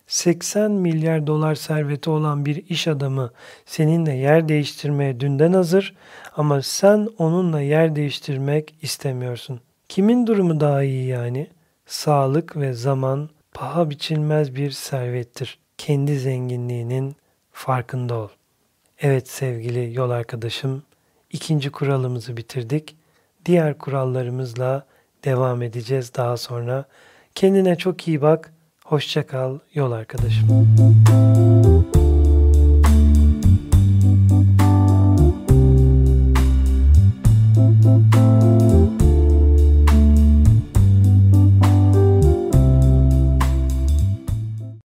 80 0.08 0.72
milyar 0.72 1.28
dolar 1.28 1.56
serveti 1.56 2.10
olan 2.10 2.46
bir 2.46 2.70
iş 2.70 2.88
adamı 2.88 3.32
seninle 3.65 4.13
yer 4.13 4.50
değiştirmeye 4.50 5.20
dünden 5.20 5.54
hazır 5.54 5.96
ama 6.36 6.62
sen 6.62 7.10
onunla 7.18 7.62
yer 7.62 7.96
değiştirmek 7.96 8.76
istemiyorsun. 8.82 9.60
Kimin 9.89 10.28
durumu 10.28 10.60
daha 10.60 10.84
iyi 10.84 11.08
yani? 11.08 11.48
Sağlık 11.86 12.58
ve 12.58 12.74
zaman 12.74 13.30
paha 13.54 13.89
biçilmez 13.89 14.56
bir 14.56 14.72
servettir. 14.72 15.60
Kendi 15.78 16.20
zenginliğinin 16.20 17.15
farkında 17.52 18.15
ol. 18.15 18.30
Evet 19.00 19.30
sevgili 19.30 19.94
yol 19.94 20.10
arkadaşım, 20.10 20.84
ikinci 21.32 21.70
kuralımızı 21.72 22.38
bitirdik. 22.38 22.96
Diğer 23.46 23.78
kurallarımızla 23.78 24.86
devam 25.26 25.62
edeceğiz 25.62 26.15
daha 26.15 26.38
sonra. 26.38 26.86
Kendine 27.36 27.76
çok 27.76 28.08
iyi 28.08 28.22
bak. 28.22 28.54
Hoşça 28.86 29.28
kal 29.28 29.60
yol 29.74 29.91
arkadaşım. 29.91 30.48